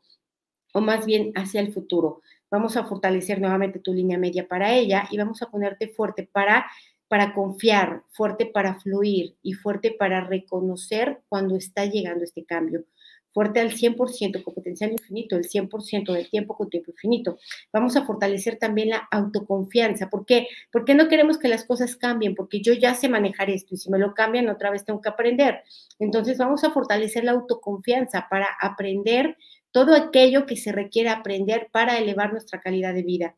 o 0.74 0.82
más 0.82 1.06
bien 1.06 1.32
hacia 1.36 1.62
el 1.62 1.74
futuro. 1.74 2.22
Vamos 2.52 2.78
a 2.78 2.84
fortalecer 2.84 3.40
nuevamente 3.40 3.80
tu 3.80 3.94
línea 3.94 4.18
media 4.18 4.48
para 4.48 4.74
ella 4.74 5.08
y 5.10 5.18
vamos 5.18 5.42
a 5.42 5.50
ponerte 5.50 5.88
fuerte 5.88 6.30
para 6.32 6.66
para 7.12 7.34
confiar, 7.34 8.04
fuerte 8.12 8.46
para 8.46 8.80
fluir 8.80 9.36
y 9.44 9.52
fuerte 9.52 9.92
para 9.92 10.22
reconocer 10.22 11.20
cuando 11.28 11.58
está 11.58 11.84
llegando 11.84 12.24
este 12.24 12.46
cambio 12.46 12.86
fuerte 13.34 13.60
al 13.60 13.72
100% 13.72 14.44
con 14.44 14.54
potencial 14.54 14.92
infinito, 14.92 15.36
el 15.36 15.44
100% 15.44 16.14
del 16.14 16.30
tiempo 16.30 16.56
con 16.56 16.70
tiempo 16.70 16.92
infinito. 16.92 17.38
Vamos 17.72 17.96
a 17.96 18.06
fortalecer 18.06 18.58
también 18.58 18.90
la 18.90 19.08
autoconfianza. 19.12 20.10
¿Por 20.10 20.26
qué? 20.26 20.48
Porque 20.72 20.96
no 20.96 21.08
queremos 21.08 21.38
que 21.38 21.48
las 21.48 21.64
cosas 21.66 21.96
cambien, 21.96 22.36
porque 22.36 22.62
yo 22.62 22.74
ya 22.74 22.94
sé 22.94 23.10
manejar 23.10 23.50
esto 23.50 23.76
y 23.76 23.78
si 23.78 23.90
me 23.90 24.00
lo 24.00 24.14
cambian 24.14 24.50
otra 24.50 24.70
vez 24.70 24.86
tengo 24.86 25.02
que 25.02 25.10
aprender. 25.10 25.62
Entonces 26.00 26.38
vamos 26.38 26.64
a 26.64 26.72
fortalecer 26.72 27.24
la 27.24 27.32
autoconfianza 27.32 28.28
para 28.30 28.48
aprender 28.62 29.38
todo 29.72 29.96
aquello 29.96 30.46
que 30.46 30.58
se 30.58 30.72
requiere 30.72 31.10
aprender 31.10 31.70
para 31.72 31.98
elevar 31.98 32.32
nuestra 32.34 32.60
calidad 32.60 32.94
de 32.94 33.04
vida 33.04 33.36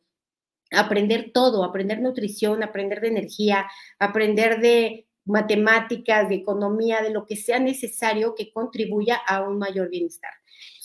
aprender 0.73 1.31
todo, 1.33 1.63
aprender 1.63 2.01
nutrición, 2.01 2.63
aprender 2.63 3.01
de 3.01 3.07
energía, 3.09 3.65
aprender 3.99 4.59
de 4.59 5.07
matemáticas, 5.25 6.29
de 6.29 6.35
economía, 6.35 7.01
de 7.01 7.11
lo 7.11 7.25
que 7.25 7.35
sea 7.35 7.59
necesario 7.59 8.35
que 8.35 8.51
contribuya 8.51 9.15
a 9.15 9.41
un 9.41 9.57
mayor 9.57 9.89
bienestar. 9.89 10.31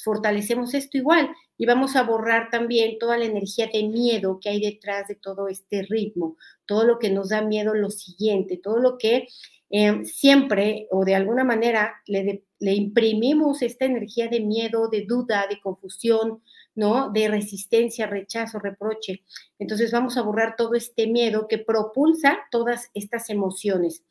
Fortalecemos 0.05 0.75
esto 0.75 0.97
igual 0.97 1.31
y 1.57 1.67
vamos 1.67 1.97
a 1.97 2.05
borrar 2.05 2.51
también 2.51 2.99
toda 2.99 3.19
la 3.19 3.25
energía 3.25 3.69
de 3.73 3.83
miedo 3.83 4.39
que 4.41 4.49
hay 4.49 4.61
detrás 4.61 5.09
de 5.09 5.17
todo 5.17 5.49
este 5.49 5.83
ritmo, 5.83 6.37
todo 6.67 6.85
lo 6.85 6.99
que 6.99 7.11
nos 7.11 7.31
da 7.31 7.43
miedo, 7.43 7.75
lo 7.75 7.91
siguiente, 7.91 8.61
todo 8.63 8.79
lo 8.79 8.97
que 8.97 9.27
eh, 9.71 10.05
siempre 10.05 10.87
o 10.91 11.05
de 11.05 11.15
alguna 11.15 11.45
manera 11.45 12.01
le, 12.07 12.45
le 12.59 12.75
imprimimos 12.75 13.61
esta 13.61 13.85
energía 13.85 14.29
de 14.29 14.41
miedo, 14.41 14.89
de 14.89 15.05
duda, 15.05 15.47
de 15.49 15.61
confusión, 15.61 16.43
¿no? 16.79 17.11
De 17.11 17.27
resistencia, 17.27 18.07
rechazo, 18.07 18.61
reproche. 18.61 19.25
Entonces 19.59 19.91
vamos 19.91 20.17
a 20.17 20.23
borrar 20.23 20.55
todo 20.57 20.75
este 20.75 21.09
miedo 21.09 21.49
que 21.49 21.59
propulsa 21.59 22.39
todas 22.53 22.91
estas 22.95 23.31
emociones. 23.31 24.05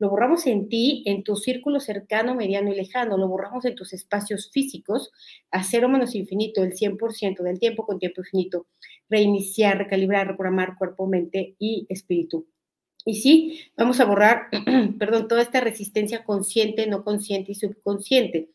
Lo 0.00 0.10
borramos 0.10 0.48
en 0.48 0.68
ti, 0.68 1.04
en 1.06 1.22
tu 1.22 1.36
círculo 1.36 1.78
cercano, 1.78 2.34
mediano 2.34 2.72
y 2.72 2.74
lejano. 2.74 3.16
Lo 3.16 3.28
borramos 3.28 3.64
en 3.66 3.76
tus 3.76 3.92
espacios 3.92 4.50
físicos 4.50 5.12
a 5.52 5.62
cero 5.62 5.88
menos 5.88 6.16
infinito, 6.16 6.64
el 6.64 6.72
100% 6.72 7.44
del 7.44 7.60
tiempo 7.60 7.86
con 7.86 8.00
tiempo 8.00 8.22
infinito. 8.22 8.66
Reiniciar, 9.08 9.78
recalibrar, 9.78 10.26
reprogramar 10.26 10.76
cuerpo, 10.76 11.06
mente 11.06 11.54
y 11.60 11.86
espíritu. 11.88 12.48
Y 13.04 13.14
sí, 13.14 13.60
vamos 13.76 14.00
a 14.00 14.04
borrar, 14.06 14.48
perdón, 14.98 15.28
toda 15.28 15.42
esta 15.42 15.60
resistencia 15.60 16.24
consciente, 16.24 16.88
no 16.88 17.04
consciente 17.04 17.52
y 17.52 17.54
subconsciente. 17.54 18.50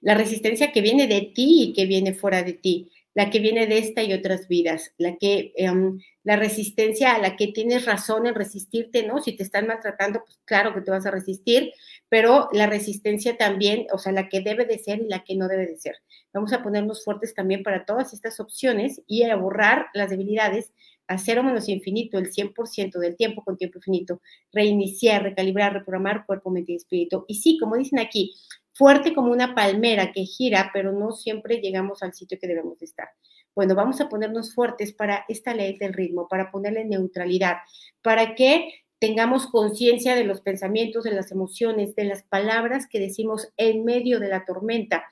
La 0.00 0.14
resistencia 0.14 0.72
que 0.72 0.80
viene 0.80 1.06
de 1.06 1.32
ti 1.34 1.62
y 1.62 1.72
que 1.72 1.86
viene 1.86 2.14
fuera 2.14 2.42
de 2.42 2.54
ti 2.54 2.90
la 3.14 3.30
que 3.30 3.40
viene 3.40 3.66
de 3.66 3.78
esta 3.78 4.02
y 4.02 4.12
otras 4.12 4.46
vidas, 4.46 4.92
la 4.96 5.16
que 5.16 5.52
em, 5.56 6.00
la 6.22 6.36
resistencia 6.36 7.14
a 7.14 7.18
la 7.18 7.36
que 7.36 7.48
tienes 7.48 7.84
razón 7.84 8.26
en 8.26 8.34
resistirte, 8.34 9.06
¿no? 9.06 9.20
Si 9.20 9.32
te 9.32 9.42
están 9.42 9.66
maltratando, 9.66 10.22
pues 10.24 10.38
claro 10.44 10.72
que 10.74 10.80
te 10.80 10.90
vas 10.90 11.06
a 11.06 11.10
resistir, 11.10 11.72
pero 12.08 12.48
la 12.52 12.66
resistencia 12.66 13.36
también, 13.36 13.86
o 13.92 13.98
sea, 13.98 14.12
la 14.12 14.28
que 14.28 14.40
debe 14.40 14.64
de 14.64 14.78
ser 14.78 15.00
y 15.00 15.08
la 15.08 15.24
que 15.24 15.34
no 15.34 15.48
debe 15.48 15.66
de 15.66 15.78
ser. 15.78 15.96
Vamos 16.32 16.52
a 16.52 16.62
ponernos 16.62 17.04
fuertes 17.04 17.34
también 17.34 17.62
para 17.62 17.84
todas 17.84 18.12
estas 18.12 18.38
opciones 18.38 19.02
y 19.06 19.24
a 19.24 19.34
borrar 19.34 19.86
las 19.94 20.10
debilidades 20.10 20.70
a 21.08 21.18
cero 21.18 21.42
menos 21.42 21.68
infinito, 21.68 22.18
el 22.18 22.30
100% 22.30 23.00
del 23.00 23.16
tiempo 23.16 23.42
con 23.42 23.56
tiempo 23.56 23.78
infinito, 23.78 24.20
reiniciar, 24.52 25.24
recalibrar, 25.24 25.72
reprogramar 25.72 26.24
cuerpo, 26.24 26.50
mente 26.50 26.72
y 26.72 26.76
espíritu. 26.76 27.24
Y 27.26 27.34
sí, 27.34 27.58
como 27.58 27.76
dicen 27.76 27.98
aquí, 27.98 28.32
fuerte 28.80 29.14
como 29.14 29.30
una 29.30 29.54
palmera 29.54 30.10
que 30.10 30.24
gira, 30.24 30.70
pero 30.72 30.90
no 30.90 31.12
siempre 31.12 31.60
llegamos 31.60 32.02
al 32.02 32.14
sitio 32.14 32.38
que 32.40 32.46
debemos 32.46 32.80
estar. 32.80 33.10
Bueno, 33.54 33.74
vamos 33.74 34.00
a 34.00 34.08
ponernos 34.08 34.54
fuertes 34.54 34.94
para 34.94 35.26
esta 35.28 35.52
ley 35.52 35.76
del 35.76 35.92
ritmo, 35.92 36.28
para 36.28 36.50
ponerle 36.50 36.86
neutralidad, 36.86 37.58
para 38.00 38.34
que 38.34 38.72
tengamos 38.98 39.46
conciencia 39.48 40.14
de 40.14 40.24
los 40.24 40.40
pensamientos, 40.40 41.04
de 41.04 41.12
las 41.12 41.30
emociones, 41.30 41.94
de 41.94 42.04
las 42.04 42.22
palabras 42.22 42.86
que 42.90 43.00
decimos 43.00 43.52
en 43.58 43.84
medio 43.84 44.18
de 44.18 44.28
la 44.28 44.46
tormenta, 44.46 45.04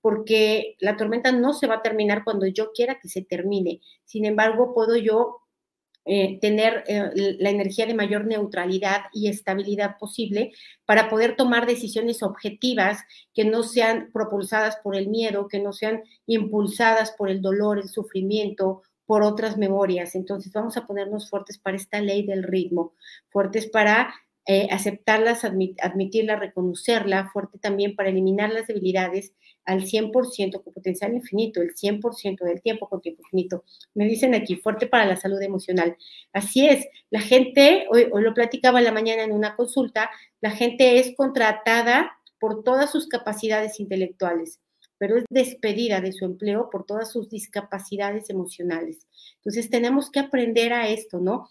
porque 0.00 0.76
la 0.78 0.96
tormenta 0.96 1.32
no 1.32 1.52
se 1.52 1.66
va 1.66 1.76
a 1.76 1.82
terminar 1.82 2.22
cuando 2.22 2.46
yo 2.46 2.70
quiera 2.70 3.00
que 3.02 3.08
se 3.08 3.22
termine. 3.22 3.80
Sin 4.04 4.24
embargo, 4.24 4.72
puedo 4.72 4.94
yo 4.94 5.40
eh, 6.08 6.38
tener 6.40 6.84
eh, 6.86 7.36
la 7.40 7.50
energía 7.50 7.84
de 7.84 7.94
mayor 7.94 8.26
neutralidad 8.26 9.06
y 9.12 9.28
estabilidad 9.28 9.98
posible 9.98 10.52
para 10.84 11.08
poder 11.08 11.34
tomar 11.34 11.66
decisiones 11.66 12.22
objetivas 12.22 13.00
que 13.34 13.44
no 13.44 13.64
sean 13.64 14.10
propulsadas 14.12 14.76
por 14.76 14.94
el 14.94 15.08
miedo, 15.08 15.48
que 15.48 15.58
no 15.58 15.72
sean 15.72 16.04
impulsadas 16.26 17.10
por 17.10 17.28
el 17.28 17.42
dolor, 17.42 17.78
el 17.78 17.88
sufrimiento, 17.88 18.82
por 19.04 19.22
otras 19.22 19.56
memorias. 19.56 20.14
Entonces 20.14 20.52
vamos 20.52 20.76
a 20.76 20.86
ponernos 20.86 21.28
fuertes 21.28 21.58
para 21.58 21.76
esta 21.76 22.00
ley 22.00 22.24
del 22.24 22.42
ritmo, 22.44 22.94
fuertes 23.30 23.66
para 23.66 24.14
eh, 24.46 24.68
aceptarlas, 24.70 25.44
admitirla, 25.44 26.36
reconocerla, 26.36 27.30
fuerte 27.32 27.58
también 27.58 27.96
para 27.96 28.10
eliminar 28.10 28.52
las 28.52 28.68
debilidades 28.68 29.34
al 29.66 29.82
100% 29.82 30.62
con 30.62 30.72
potencial 30.72 31.12
infinito, 31.12 31.60
el 31.60 31.74
100% 31.74 32.44
del 32.44 32.62
tiempo 32.62 32.88
con 32.88 33.00
tiempo 33.00 33.22
infinito. 33.22 33.64
Me 33.94 34.06
dicen 34.06 34.34
aquí, 34.34 34.56
fuerte 34.56 34.86
para 34.86 35.04
la 35.04 35.16
salud 35.16 35.40
emocional. 35.42 35.96
Así 36.32 36.66
es, 36.66 36.86
la 37.10 37.20
gente, 37.20 37.86
hoy, 37.90 38.08
lo 38.14 38.32
platicaba 38.32 38.78
en 38.78 38.84
la 38.84 38.92
mañana 38.92 39.24
en 39.24 39.32
una 39.32 39.56
consulta, 39.56 40.10
la 40.40 40.50
gente 40.50 40.98
es 40.98 41.14
contratada 41.16 42.12
por 42.38 42.62
todas 42.62 42.90
sus 42.90 43.08
capacidades 43.08 43.80
intelectuales, 43.80 44.60
pero 44.98 45.18
es 45.18 45.24
despedida 45.28 46.00
de 46.00 46.12
su 46.12 46.24
empleo 46.24 46.70
por 46.70 46.86
todas 46.86 47.10
sus 47.10 47.28
discapacidades 47.28 48.30
emocionales. 48.30 49.06
Entonces 49.36 49.68
tenemos 49.68 50.10
que 50.10 50.20
aprender 50.20 50.72
a 50.72 50.88
esto, 50.88 51.18
¿no? 51.18 51.48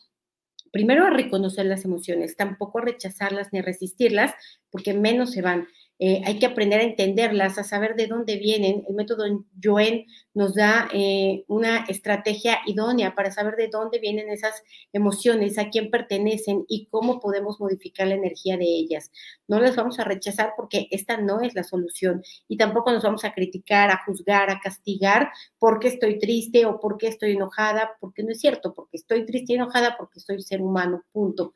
primero 0.76 1.06
a 1.06 1.10
reconocer 1.10 1.66
las 1.68 1.86
emociones, 1.86 2.36
tampoco 2.36 2.80
a 2.80 2.82
rechazarlas 2.82 3.54
ni 3.54 3.60
a 3.60 3.62
resistirlas, 3.62 4.34
porque 4.70 4.94
menos 4.94 5.32
se 5.32 5.42
van. 5.42 5.70
Eh, 5.98 6.22
hay 6.26 6.40
que 6.40 6.46
aprender 6.46 6.82
a 6.82 6.84
entenderlas, 6.84 7.58
a 7.58 7.64
saber 7.64 7.96
de 7.96 8.08
dónde 8.08 8.38
vienen. 8.38 8.84
El 8.88 8.96
método 8.96 9.24
Joen 9.64 10.06
nos 10.34 10.54
da 10.56 10.90
eh, 10.92 11.46
una 11.48 11.86
estrategia 11.88 12.60
idónea 12.66 13.16
para 13.16 13.32
saber 13.32 13.56
de 13.56 13.70
dónde 13.70 14.00
vienen 14.00 14.30
esas 14.30 14.62
emociones, 14.92 15.58
a 15.58 15.70
quién 15.70 15.90
pertenecen 15.90 16.66
y 16.68 16.88
cómo 16.88 17.22
podemos 17.22 17.60
modificar 17.62 18.08
la 18.08 18.16
energía 18.16 18.58
de 18.58 18.66
ellas. 18.66 19.12
No 19.48 19.60
las 19.62 19.76
vamos 19.78 19.98
a 20.00 20.04
rechazar 20.04 20.54
porque 20.58 20.88
esta 20.92 21.18
no 21.18 21.42
es 21.42 21.56
la 21.56 21.64
solución 21.64 22.22
y 22.50 22.58
tampoco 22.58 22.92
nos 22.92 23.04
vamos 23.04 23.24
a 23.24 23.34
criticar, 23.34 23.90
a 23.90 24.04
juzgar, 24.06 24.50
a 24.50 24.60
castigar 24.60 25.30
porque 25.60 25.88
estoy 25.88 26.20
triste 26.20 26.66
o 26.66 26.80
porque 26.80 27.08
estoy 27.08 27.32
enojada, 27.34 27.92
porque 28.02 28.24
no 28.24 28.32
es 28.32 28.40
cierto, 28.42 28.74
porque 28.74 28.98
estoy 28.98 29.26
triste 29.26 29.54
y 29.54 29.56
enojada 29.56 29.96
porque 29.98 30.20
soy 30.20 30.42
ser 30.42 30.62
humano, 30.62 31.04
punto. 31.14 31.54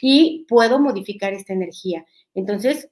Y 0.00 0.46
puedo 0.48 0.78
modificar 0.78 1.34
esta 1.34 1.52
energía. 1.52 2.06
Entonces, 2.34 2.88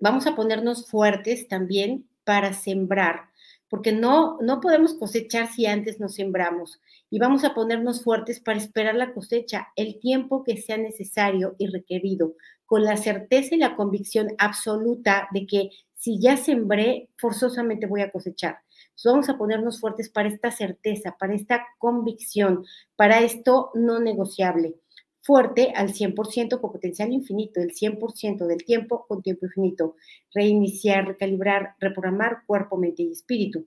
vamos 0.00 0.26
a 0.26 0.34
ponernos 0.34 0.88
fuertes 0.88 1.48
también 1.48 2.08
para 2.24 2.52
sembrar, 2.52 3.30
porque 3.68 3.92
no, 3.92 4.38
no 4.40 4.60
podemos 4.60 4.94
cosechar 4.94 5.48
si 5.48 5.66
antes 5.66 6.00
no 6.00 6.08
sembramos. 6.08 6.80
Y 7.10 7.18
vamos 7.18 7.44
a 7.44 7.54
ponernos 7.54 8.02
fuertes 8.02 8.40
para 8.40 8.58
esperar 8.58 8.94
la 8.94 9.12
cosecha 9.12 9.68
el 9.76 9.98
tiempo 10.00 10.44
que 10.44 10.56
sea 10.56 10.76
necesario 10.76 11.54
y 11.58 11.66
requerido, 11.68 12.34
con 12.66 12.84
la 12.84 12.96
certeza 12.96 13.54
y 13.54 13.58
la 13.58 13.76
convicción 13.76 14.28
absoluta 14.38 15.28
de 15.32 15.46
que 15.46 15.70
Si 15.94 16.18
ya 16.18 16.38
sembré, 16.38 17.10
forzosamente 17.18 17.86
voy 17.86 18.00
a 18.00 18.10
cosechar. 18.10 18.60
vamos 19.04 19.28
a 19.28 19.36
ponernos 19.36 19.80
fuertes 19.80 20.08
para 20.08 20.28
esta 20.28 20.50
certeza, 20.50 21.16
para 21.18 21.34
esta 21.34 21.66
convicción, 21.78 22.64
para 22.96 23.20
esto 23.20 23.70
no 23.74 24.00
negociable. 24.00 24.76
Fuerte 25.22 25.72
al 25.74 25.92
100% 25.92 26.60
con 26.60 26.72
potencial 26.72 27.12
infinito, 27.12 27.60
el 27.60 27.74
100% 27.74 28.46
del 28.46 28.64
tiempo 28.64 29.06
con 29.06 29.22
tiempo 29.22 29.46
infinito. 29.46 29.96
Reiniciar, 30.32 31.06
recalibrar, 31.06 31.74
reprogramar 31.78 32.44
cuerpo, 32.46 32.76
mente 32.76 33.02
y 33.02 33.12
espíritu. 33.12 33.66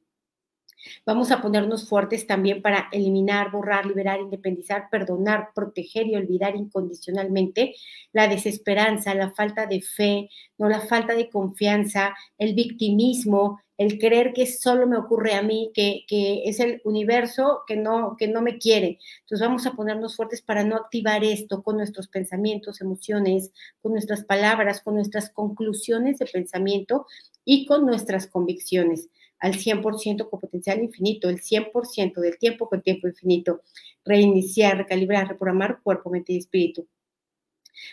Vamos 1.06 1.32
a 1.32 1.42
ponernos 1.42 1.88
fuertes 1.88 2.28
también 2.28 2.62
para 2.62 2.90
eliminar, 2.92 3.52
borrar, 3.52 3.86
liberar, 3.86 4.20
independizar, 4.20 4.90
perdonar, 4.90 5.50
proteger 5.56 6.08
y 6.08 6.16
olvidar 6.16 6.56
incondicionalmente 6.56 7.76
la 8.12 8.28
desesperanza, 8.28 9.16
la 9.16 9.32
falta 9.32 9.66
de 9.66 9.82
fe, 9.82 10.30
no 10.58 10.70
la 10.70 10.82
falta 10.82 11.14
de 11.14 11.30
confianza, 11.30 12.16
el 12.38 12.54
victimismo, 12.54 13.62
el 13.78 13.98
creer 13.98 14.34
que 14.34 14.46
solo 14.46 14.88
me 14.88 14.98
ocurre 14.98 15.34
a 15.34 15.42
mí, 15.42 15.72
que, 15.74 16.06
es 16.46 16.60
el 16.60 16.82
universo 16.86 17.62
que 17.68 17.76
no, 17.76 18.16
que 18.18 18.28
no 18.28 18.42
me 18.42 18.58
quiere. 18.58 19.00
Entonces 19.22 19.48
vamos 19.48 19.66
a 19.66 19.74
ponernos 19.74 20.16
fuertes 20.16 20.42
para 20.42 20.64
no 20.64 20.76
activar 20.76 21.24
esto 21.24 21.64
con 21.64 21.78
nuestros 21.78 22.08
pensamientos, 22.08 22.82
emociones, 22.82 23.52
con 23.82 23.94
nuestras 23.94 24.24
palabras, 24.24 24.82
con 24.82 24.96
nuestras 24.96 25.30
conclusiones 25.30 26.20
de 26.20 26.26
pensamiento 26.26 27.08
y 27.46 27.66
con 27.66 27.86
nuestras 27.86 28.28
convicciones 28.28 29.10
al 29.44 29.56
100% 29.56 30.30
con 30.30 30.40
potencial 30.40 30.82
infinito, 30.82 31.28
el 31.28 31.42
100% 31.42 32.22
del 32.22 32.38
tiempo 32.38 32.70
con 32.70 32.82
tiempo 32.82 33.10
infinito. 33.10 33.62
Reiniciar, 34.06 34.78
recalibrar, 34.78 35.28
reprogramar 35.28 35.82
cuerpo, 35.84 36.10
mente 36.10 36.32
y 36.32 36.38
espíritu. 36.38 36.88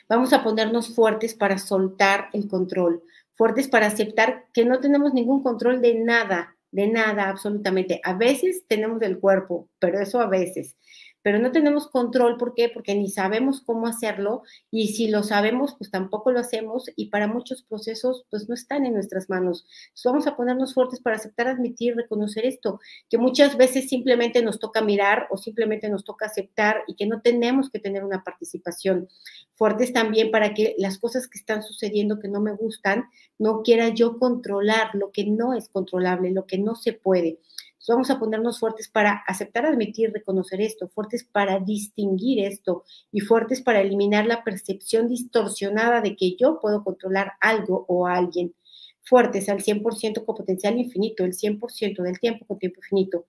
Vamos 0.08 0.32
a 0.32 0.44
ponernos 0.44 0.94
fuertes 0.94 1.34
para 1.34 1.58
soltar 1.58 2.28
el 2.34 2.46
control, 2.46 3.02
fuertes 3.40 3.68
para 3.68 3.86
aceptar 3.86 4.44
que 4.52 4.66
no 4.66 4.80
tenemos 4.80 5.14
ningún 5.14 5.42
control 5.42 5.80
de 5.80 5.94
nada, 5.94 6.58
de 6.72 6.88
nada 6.88 7.30
absolutamente. 7.30 7.98
A 8.04 8.12
veces 8.12 8.64
tenemos 8.68 9.00
del 9.00 9.18
cuerpo, 9.18 9.66
pero 9.78 9.98
eso 9.98 10.20
a 10.20 10.26
veces 10.26 10.76
pero 11.22 11.38
no 11.38 11.52
tenemos 11.52 11.88
control, 11.88 12.36
¿por 12.36 12.54
qué? 12.54 12.68
Porque 12.68 12.94
ni 12.94 13.08
sabemos 13.08 13.60
cómo 13.60 13.86
hacerlo 13.86 14.42
y 14.70 14.88
si 14.88 15.08
lo 15.08 15.22
sabemos, 15.22 15.74
pues 15.76 15.90
tampoco 15.90 16.30
lo 16.30 16.40
hacemos 16.40 16.90
y 16.96 17.06
para 17.10 17.26
muchos 17.26 17.62
procesos, 17.62 18.24
pues 18.30 18.48
no 18.48 18.54
están 18.54 18.86
en 18.86 18.94
nuestras 18.94 19.28
manos. 19.28 19.66
vamos 20.04 20.26
a 20.26 20.36
ponernos 20.36 20.74
fuertes 20.74 21.00
para 21.00 21.16
aceptar, 21.16 21.48
admitir, 21.48 21.94
reconocer 21.94 22.46
esto, 22.46 22.80
que 23.08 23.18
muchas 23.18 23.56
veces 23.56 23.88
simplemente 23.88 24.42
nos 24.42 24.58
toca 24.58 24.80
mirar 24.80 25.26
o 25.30 25.36
simplemente 25.36 25.88
nos 25.88 26.04
toca 26.04 26.26
aceptar 26.26 26.82
y 26.86 26.94
que 26.94 27.06
no 27.06 27.20
tenemos 27.20 27.70
que 27.70 27.80
tener 27.80 28.04
una 28.04 28.24
participación. 28.24 29.08
Fuertes 29.54 29.92
también 29.92 30.30
para 30.30 30.54
que 30.54 30.74
las 30.78 30.98
cosas 30.98 31.28
que 31.28 31.38
están 31.38 31.62
sucediendo 31.62 32.18
que 32.18 32.28
no 32.28 32.40
me 32.40 32.54
gustan, 32.54 33.04
no 33.38 33.62
quiera 33.62 33.88
yo 33.90 34.18
controlar 34.18 34.94
lo 34.94 35.10
que 35.10 35.24
no 35.24 35.54
es 35.54 35.68
controlable, 35.68 36.30
lo 36.30 36.46
que 36.46 36.58
no 36.58 36.74
se 36.74 36.92
puede 36.92 37.38
vamos 37.88 38.10
a 38.10 38.18
ponernos 38.18 38.60
fuertes 38.60 38.88
para 38.88 39.22
aceptar, 39.26 39.66
admitir, 39.66 40.12
reconocer 40.12 40.60
esto, 40.60 40.88
fuertes 40.88 41.24
para 41.24 41.58
distinguir 41.58 42.44
esto 42.44 42.84
y 43.10 43.20
fuertes 43.20 43.62
para 43.62 43.80
eliminar 43.80 44.26
la 44.26 44.44
percepción 44.44 45.08
distorsionada 45.08 46.00
de 46.00 46.16
que 46.16 46.36
yo 46.36 46.60
puedo 46.60 46.84
controlar 46.84 47.32
algo 47.40 47.84
o 47.88 48.06
a 48.06 48.16
alguien. 48.16 48.54
Fuertes 49.02 49.48
al 49.48 49.62
100% 49.62 50.24
con 50.24 50.36
potencial 50.36 50.78
infinito, 50.78 51.24
el 51.24 51.32
100% 51.32 52.02
del 52.02 52.20
tiempo 52.20 52.46
con 52.46 52.58
tiempo 52.58 52.80
infinito. 52.80 53.26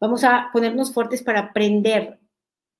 Vamos 0.00 0.24
a 0.24 0.48
ponernos 0.52 0.92
fuertes 0.92 1.22
para 1.22 1.40
aprender 1.40 2.18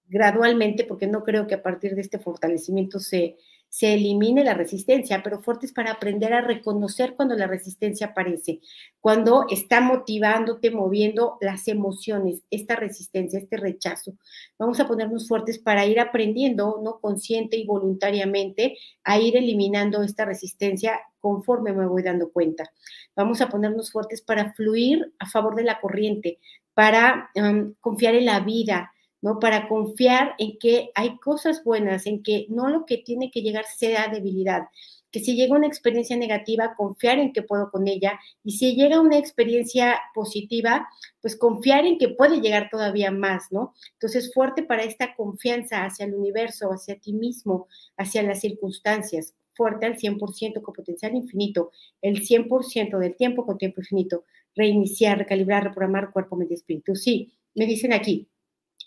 gradualmente, 0.06 0.84
porque 0.84 1.06
no 1.06 1.24
creo 1.24 1.46
que 1.46 1.54
a 1.54 1.62
partir 1.62 1.94
de 1.94 2.00
este 2.00 2.18
fortalecimiento 2.18 2.98
se, 3.00 3.36
se 3.74 3.94
elimine 3.94 4.44
la 4.44 4.54
resistencia, 4.54 5.20
pero 5.24 5.42
fuertes 5.42 5.72
para 5.72 5.90
aprender 5.90 6.32
a 6.32 6.40
reconocer 6.40 7.16
cuando 7.16 7.34
la 7.34 7.48
resistencia 7.48 8.06
aparece, 8.06 8.60
cuando 9.00 9.46
está 9.50 9.80
motivándote, 9.80 10.70
moviendo 10.70 11.38
las 11.40 11.66
emociones, 11.66 12.44
esta 12.52 12.76
resistencia, 12.76 13.36
este 13.36 13.56
rechazo. 13.56 14.14
Vamos 14.60 14.78
a 14.78 14.86
ponernos 14.86 15.26
fuertes 15.26 15.58
para 15.58 15.86
ir 15.86 15.98
aprendiendo, 15.98 16.80
¿no? 16.84 17.00
Consciente 17.00 17.56
y 17.56 17.66
voluntariamente, 17.66 18.78
a 19.02 19.18
ir 19.18 19.36
eliminando 19.36 20.04
esta 20.04 20.24
resistencia 20.24 21.00
conforme 21.18 21.72
me 21.72 21.88
voy 21.88 22.04
dando 22.04 22.30
cuenta. 22.30 22.70
Vamos 23.16 23.40
a 23.40 23.48
ponernos 23.48 23.90
fuertes 23.90 24.22
para 24.22 24.54
fluir 24.54 25.12
a 25.18 25.28
favor 25.28 25.56
de 25.56 25.64
la 25.64 25.80
corriente, 25.80 26.38
para 26.74 27.28
confiar 27.80 28.14
en 28.14 28.26
la 28.26 28.38
vida, 28.38 28.93
¿no? 29.24 29.38
Para 29.38 29.68
confiar 29.68 30.34
en 30.36 30.58
que 30.58 30.90
hay 30.94 31.16
cosas 31.16 31.64
buenas, 31.64 32.04
en 32.04 32.22
que 32.22 32.44
no 32.50 32.68
lo 32.68 32.84
que 32.84 32.98
tiene 32.98 33.30
que 33.30 33.40
llegar 33.40 33.64
sea 33.64 34.08
debilidad, 34.08 34.64
que 35.10 35.20
si 35.20 35.34
llega 35.34 35.56
una 35.56 35.66
experiencia 35.66 36.14
negativa, 36.14 36.74
confiar 36.76 37.18
en 37.18 37.32
que 37.32 37.40
puedo 37.40 37.70
con 37.70 37.88
ella, 37.88 38.20
y 38.42 38.58
si 38.58 38.74
llega 38.74 39.00
una 39.00 39.16
experiencia 39.16 39.98
positiva, 40.12 40.86
pues 41.22 41.36
confiar 41.36 41.86
en 41.86 41.96
que 41.96 42.10
puede 42.10 42.42
llegar 42.42 42.68
todavía 42.70 43.10
más, 43.10 43.44
¿no? 43.50 43.72
Entonces, 43.94 44.30
fuerte 44.34 44.62
para 44.62 44.82
esta 44.82 45.14
confianza 45.14 45.86
hacia 45.86 46.04
el 46.04 46.14
universo, 46.14 46.68
hacia 46.70 47.00
ti 47.00 47.14
mismo, 47.14 47.66
hacia 47.96 48.22
las 48.22 48.40
circunstancias, 48.40 49.32
fuerte 49.54 49.86
al 49.86 49.96
100% 49.96 50.60
con 50.60 50.74
potencial 50.74 51.14
infinito, 51.14 51.70
el 52.02 52.20
100% 52.26 52.98
del 52.98 53.16
tiempo 53.16 53.46
con 53.46 53.56
tiempo 53.56 53.80
infinito, 53.80 54.24
reiniciar, 54.54 55.16
recalibrar, 55.16 55.64
reprogramar 55.64 56.12
cuerpo, 56.12 56.36
mente 56.36 56.52
y 56.52 56.56
espíritu. 56.56 56.94
Sí, 56.94 57.32
me 57.54 57.64
dicen 57.64 57.94
aquí, 57.94 58.28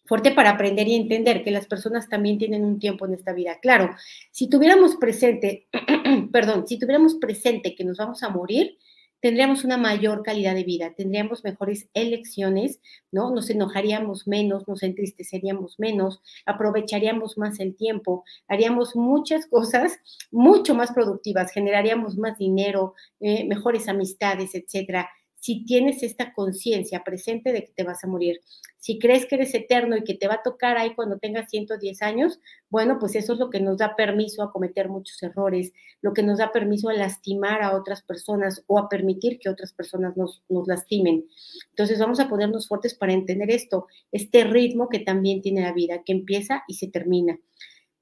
fuerte 0.07 0.31
para 0.31 0.51
aprender 0.51 0.87
y 0.87 0.95
entender 0.95 1.43
que 1.43 1.51
las 1.51 1.67
personas 1.67 2.09
también 2.09 2.37
tienen 2.37 2.63
un 2.63 2.79
tiempo 2.79 3.05
en 3.05 3.13
esta 3.13 3.33
vida. 3.33 3.59
Claro, 3.61 3.95
si 4.31 4.49
tuviéramos 4.49 4.95
presente, 4.95 5.67
perdón, 6.31 6.67
si 6.67 6.79
tuviéramos 6.79 7.15
presente 7.15 7.75
que 7.75 7.83
nos 7.83 7.97
vamos 7.97 8.23
a 8.23 8.29
morir, 8.29 8.77
tendríamos 9.19 9.63
una 9.63 9.77
mayor 9.77 10.23
calidad 10.23 10.53
de 10.53 10.63
vida, 10.63 10.93
tendríamos 10.95 11.43
mejores 11.43 11.89
elecciones, 11.93 12.79
¿no? 13.11 13.31
Nos 13.31 13.49
enojaríamos 13.49 14.27
menos, 14.27 14.67
nos 14.67 14.83
entristeceríamos 14.83 15.79
menos, 15.79 16.21
aprovecharíamos 16.45 17.37
más 17.37 17.59
el 17.59 17.75
tiempo, 17.75 18.23
haríamos 18.47 18.95
muchas 18.95 19.47
cosas 19.47 19.99
mucho 20.31 20.75
más 20.75 20.91
productivas, 20.91 21.51
generaríamos 21.51 22.17
más 22.17 22.37
dinero, 22.37 22.93
eh, 23.19 23.45
mejores 23.45 23.87
amistades, 23.87 24.53
etcétera 24.53 25.09
si 25.39 25.65
tienes 25.65 26.04
esta 26.04 26.34
conciencia 26.34 27.04
presente 27.04 27.52
de 27.52 27.65
que 27.65 27.71
te 27.73 27.84
vas 27.84 28.04
a 28.04 28.08
morir. 28.08 28.41
Si 28.80 29.00
crees 29.00 29.26
que 29.26 29.36
eres 29.36 29.54
eterno 29.54 29.97
y 29.97 30.04
que 30.04 30.15
te 30.15 30.28
va 30.28 30.36
a 30.36 30.43
tocar 30.43 30.78
ahí 30.78 30.95
cuando 30.95 31.17
tengas 31.19 31.50
110 31.50 32.02
años, 32.02 32.39
bueno, 32.69 32.97
pues 33.00 33.15
eso 33.15 33.34
es 33.34 33.39
lo 33.39 33.50
que 33.50 33.60
nos 33.60 33.78
da 33.78 33.95
permiso 33.95 34.43
a 34.43 34.52
cometer 34.52 34.89
muchos 34.89 35.21
errores, 35.23 35.73
lo 36.02 36.13
que 36.13 36.23
nos 36.23 36.39
da 36.39 36.52
permiso 36.52 36.89
a 36.89 36.93
lastimar 36.93 37.62
a 37.62 37.76
otras 37.76 38.02
personas 38.02 38.63
o 38.67 38.80
a 38.80 38.89
permitir 38.89 39.39
que 39.39 39.50
otras 39.50 39.73
personas 39.73 40.15
nos, 40.17 40.43
nos 40.50 40.67
lastimen. 40.67 41.26
Entonces 41.69 42.00
vamos 42.00 42.19
a 42.19 42.30
ponernos 42.30 42.67
fuertes 42.67 42.93
para 42.93 43.13
entender 43.13 43.52
esto, 43.52 43.88
este 44.12 44.43
ritmo 44.43 44.89
que 44.89 45.00
también 45.00 45.41
tiene 45.41 45.62
la 45.62 45.73
vida, 45.73 46.04
que 46.04 46.13
empieza 46.13 46.63
y 46.67 46.76
se 46.76 46.88
termina 46.88 47.39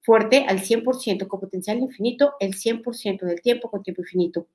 fuerte 0.06 0.46
al 0.48 0.60
100% 0.60 1.28
con 1.28 1.40
potencial 1.40 1.80
infinito, 1.80 2.36
el 2.40 2.54
100% 2.54 3.26
del 3.26 3.42
tiempo 3.42 3.72
con 3.72 3.82
tiempo 3.82 4.04
infinito. 4.04 4.48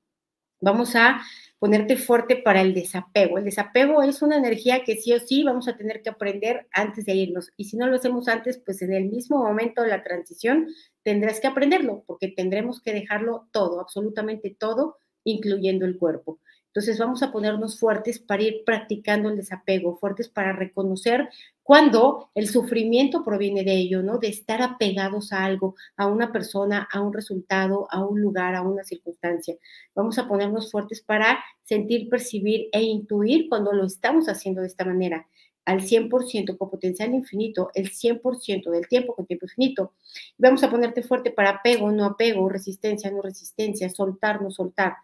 Vamos 0.61 0.95
a 0.95 1.21
ponerte 1.61 1.95
fuerte 1.95 2.37
para 2.37 2.61
el 2.61 2.73
desapego. 2.73 3.37
El 3.37 3.43
desapego 3.43 4.01
es 4.01 4.23
una 4.23 4.35
energía 4.35 4.83
que 4.83 4.95
sí 4.95 5.13
o 5.13 5.19
sí 5.19 5.43
vamos 5.43 5.67
a 5.67 5.77
tener 5.77 6.01
que 6.01 6.09
aprender 6.09 6.67
antes 6.73 7.05
de 7.05 7.13
irnos. 7.13 7.51
Y 7.55 7.65
si 7.65 7.77
no 7.77 7.85
lo 7.85 7.97
hacemos 7.97 8.27
antes, 8.27 8.57
pues 8.65 8.81
en 8.81 8.91
el 8.93 9.05
mismo 9.11 9.37
momento 9.37 9.83
de 9.83 9.89
la 9.89 10.01
transición 10.01 10.69
tendrás 11.03 11.39
que 11.39 11.45
aprenderlo, 11.45 12.03
porque 12.07 12.29
tendremos 12.29 12.81
que 12.81 12.93
dejarlo 12.93 13.47
todo, 13.51 13.79
absolutamente 13.79 14.55
todo, 14.57 14.97
incluyendo 15.23 15.85
el 15.85 15.99
cuerpo. 15.99 16.39
Entonces 16.73 16.97
vamos 16.99 17.21
a 17.21 17.33
ponernos 17.33 17.77
fuertes 17.77 18.17
para 18.17 18.43
ir 18.43 18.63
practicando 18.65 19.27
el 19.27 19.35
desapego, 19.35 19.97
fuertes 19.97 20.29
para 20.29 20.53
reconocer 20.53 21.27
cuando 21.63 22.29
el 22.33 22.47
sufrimiento 22.47 23.25
proviene 23.25 23.65
de 23.65 23.73
ello, 23.73 24.01
¿no? 24.01 24.19
De 24.19 24.29
estar 24.29 24.61
apegados 24.61 25.33
a 25.33 25.43
algo, 25.43 25.75
a 25.97 26.07
una 26.07 26.31
persona, 26.31 26.87
a 26.89 27.01
un 27.01 27.11
resultado, 27.11 27.87
a 27.91 28.05
un 28.05 28.21
lugar, 28.21 28.55
a 28.55 28.61
una 28.61 28.85
circunstancia. 28.85 29.57
Vamos 29.93 30.17
a 30.17 30.29
ponernos 30.29 30.71
fuertes 30.71 31.01
para 31.01 31.43
sentir, 31.63 32.07
percibir 32.07 32.69
e 32.71 32.81
intuir 32.83 33.49
cuando 33.49 33.73
lo 33.73 33.85
estamos 33.85 34.29
haciendo 34.29 34.61
de 34.61 34.67
esta 34.67 34.85
manera 34.85 35.27
al 35.65 35.81
100% 35.81 36.57
con 36.57 36.69
potencial 36.69 37.13
infinito, 37.13 37.69
el 37.75 37.91
100% 37.91 38.71
del 38.71 38.87
tiempo 38.87 39.13
con 39.13 39.25
tiempo 39.25 39.45
infinito. 39.45 39.93
Vamos 40.37 40.63
a 40.63 40.71
ponerte 40.71 41.03
fuerte 41.03 41.31
para 41.31 41.51
apego, 41.51 41.91
no 41.91 42.05
apego, 42.05 42.49
resistencia, 42.49 43.11
no 43.11 43.21
resistencia, 43.21 43.89
soltar, 43.89 44.41
no 44.41 44.51
soltar 44.51 44.95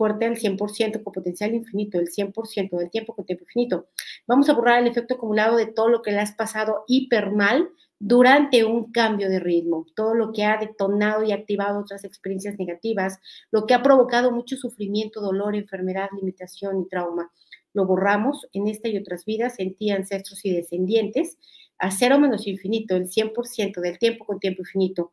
fuerte 0.00 0.24
al 0.24 0.36
100% 0.36 1.02
con 1.02 1.12
potencial 1.12 1.54
infinito, 1.54 2.00
el 2.00 2.08
100% 2.08 2.78
del 2.78 2.88
tiempo 2.88 3.14
con 3.14 3.26
tiempo 3.26 3.44
infinito. 3.44 3.88
Vamos 4.26 4.48
a 4.48 4.54
borrar 4.54 4.80
el 4.80 4.86
efecto 4.86 5.12
acumulado 5.12 5.58
de 5.58 5.66
todo 5.66 5.90
lo 5.90 6.00
que 6.00 6.10
le 6.10 6.20
has 6.20 6.32
pasado 6.32 6.84
hiper 6.88 7.32
mal 7.32 7.68
durante 7.98 8.64
un 8.64 8.92
cambio 8.92 9.28
de 9.28 9.40
ritmo, 9.40 9.84
todo 9.94 10.14
lo 10.14 10.32
que 10.32 10.44
ha 10.44 10.56
detonado 10.56 11.22
y 11.22 11.32
activado 11.32 11.80
otras 11.80 12.02
experiencias 12.04 12.58
negativas, 12.58 13.18
lo 13.50 13.66
que 13.66 13.74
ha 13.74 13.82
provocado 13.82 14.32
mucho 14.32 14.56
sufrimiento, 14.56 15.20
dolor, 15.20 15.54
enfermedad, 15.54 16.08
limitación 16.16 16.80
y 16.80 16.88
trauma. 16.88 17.30
Lo 17.74 17.84
borramos 17.84 18.48
en 18.54 18.68
esta 18.68 18.88
y 18.88 18.96
otras 18.96 19.26
vidas, 19.26 19.56
en 19.58 19.74
ti, 19.74 19.90
ancestros 19.90 20.42
y 20.46 20.50
descendientes, 20.54 21.36
a 21.76 21.90
cero 21.90 22.18
menos 22.18 22.46
infinito, 22.46 22.96
el 22.96 23.10
100% 23.10 23.82
del 23.82 23.98
tiempo 23.98 24.24
con 24.24 24.40
tiempo 24.40 24.62
infinito. 24.62 25.12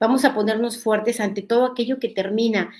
Vamos 0.00 0.24
a 0.24 0.34
ponernos 0.34 0.82
fuertes 0.82 1.20
ante 1.20 1.42
todo 1.42 1.66
aquello 1.66 1.98
que 1.98 2.08
termina 2.08 2.72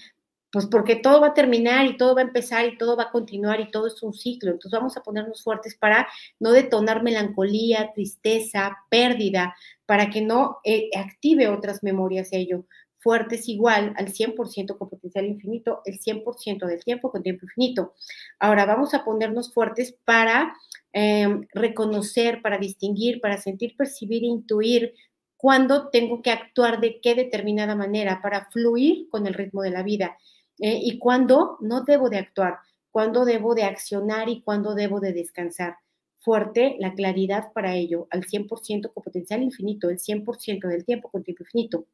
Pues 0.56 0.68
porque 0.68 0.96
todo 0.96 1.20
va 1.20 1.26
a 1.26 1.34
terminar 1.34 1.84
y 1.84 1.98
todo 1.98 2.14
va 2.14 2.22
a 2.22 2.24
empezar 2.24 2.64
y 2.64 2.78
todo 2.78 2.96
va 2.96 3.02
a 3.02 3.10
continuar 3.10 3.60
y 3.60 3.70
todo 3.70 3.88
es 3.88 4.02
un 4.02 4.14
ciclo. 4.14 4.52
Entonces 4.52 4.70
vamos 4.72 4.96
a 4.96 5.02
ponernos 5.02 5.42
fuertes 5.42 5.76
para 5.76 6.08
no 6.40 6.50
detonar 6.50 7.02
melancolía, 7.02 7.92
tristeza, 7.94 8.74
pérdida, 8.88 9.54
para 9.84 10.08
que 10.08 10.22
no 10.22 10.56
eh, 10.64 10.88
active 10.96 11.48
otras 11.48 11.82
memorias 11.82 12.30
ello. 12.32 12.64
Fuertes 12.96 13.50
igual 13.50 13.92
al 13.98 14.06
100% 14.14 14.78
con 14.78 14.88
potencial 14.88 15.26
infinito, 15.26 15.82
el 15.84 16.00
100% 16.00 16.64
del 16.64 16.82
tiempo 16.82 17.12
con 17.12 17.22
tiempo 17.22 17.44
infinito. 17.44 17.92
Ahora 18.38 18.64
vamos 18.64 18.94
a 18.94 19.04
ponernos 19.04 19.52
fuertes 19.52 19.94
para 20.06 20.54
em, 20.94 21.46
reconocer, 21.52 22.40
para 22.40 22.56
distinguir, 22.56 23.20
para 23.20 23.36
sentir, 23.36 23.76
percibir 23.76 24.24
intuir 24.24 24.94
cuándo 25.36 25.90
tengo 25.90 26.22
que 26.22 26.30
actuar 26.30 26.80
de 26.80 26.98
qué 27.02 27.14
determinada 27.14 27.74
manera 27.74 28.22
para 28.22 28.48
fluir 28.50 29.06
con 29.10 29.26
el 29.26 29.34
ritmo 29.34 29.60
de 29.60 29.70
la 29.70 29.82
vida 29.82 30.16
eh, 30.58 30.78
y 30.82 30.98
cuándo 30.98 31.58
no 31.60 31.82
debo 31.82 32.08
de 32.10 32.18
actuar, 32.18 32.58
cuándo 32.90 33.24
debo 33.24 33.54
de 33.54 33.64
accionar 33.64 34.28
y 34.28 34.42
cuándo 34.42 34.74
debo 34.74 35.00
de 35.00 35.12
descansar. 35.12 35.76
Fuerte 36.18 36.76
la 36.78 36.94
claridad 36.94 37.52
para 37.52 37.74
ello, 37.74 38.08
al 38.10 38.24
100% 38.24 38.92
con 38.92 39.02
potencial 39.02 39.42
infinito, 39.42 39.90
el 39.90 39.98
100% 39.98 40.66
del 40.66 40.84
tiempo 40.84 41.10
con 41.10 41.22
tiempo 41.22 41.44
infinito. 41.44 41.86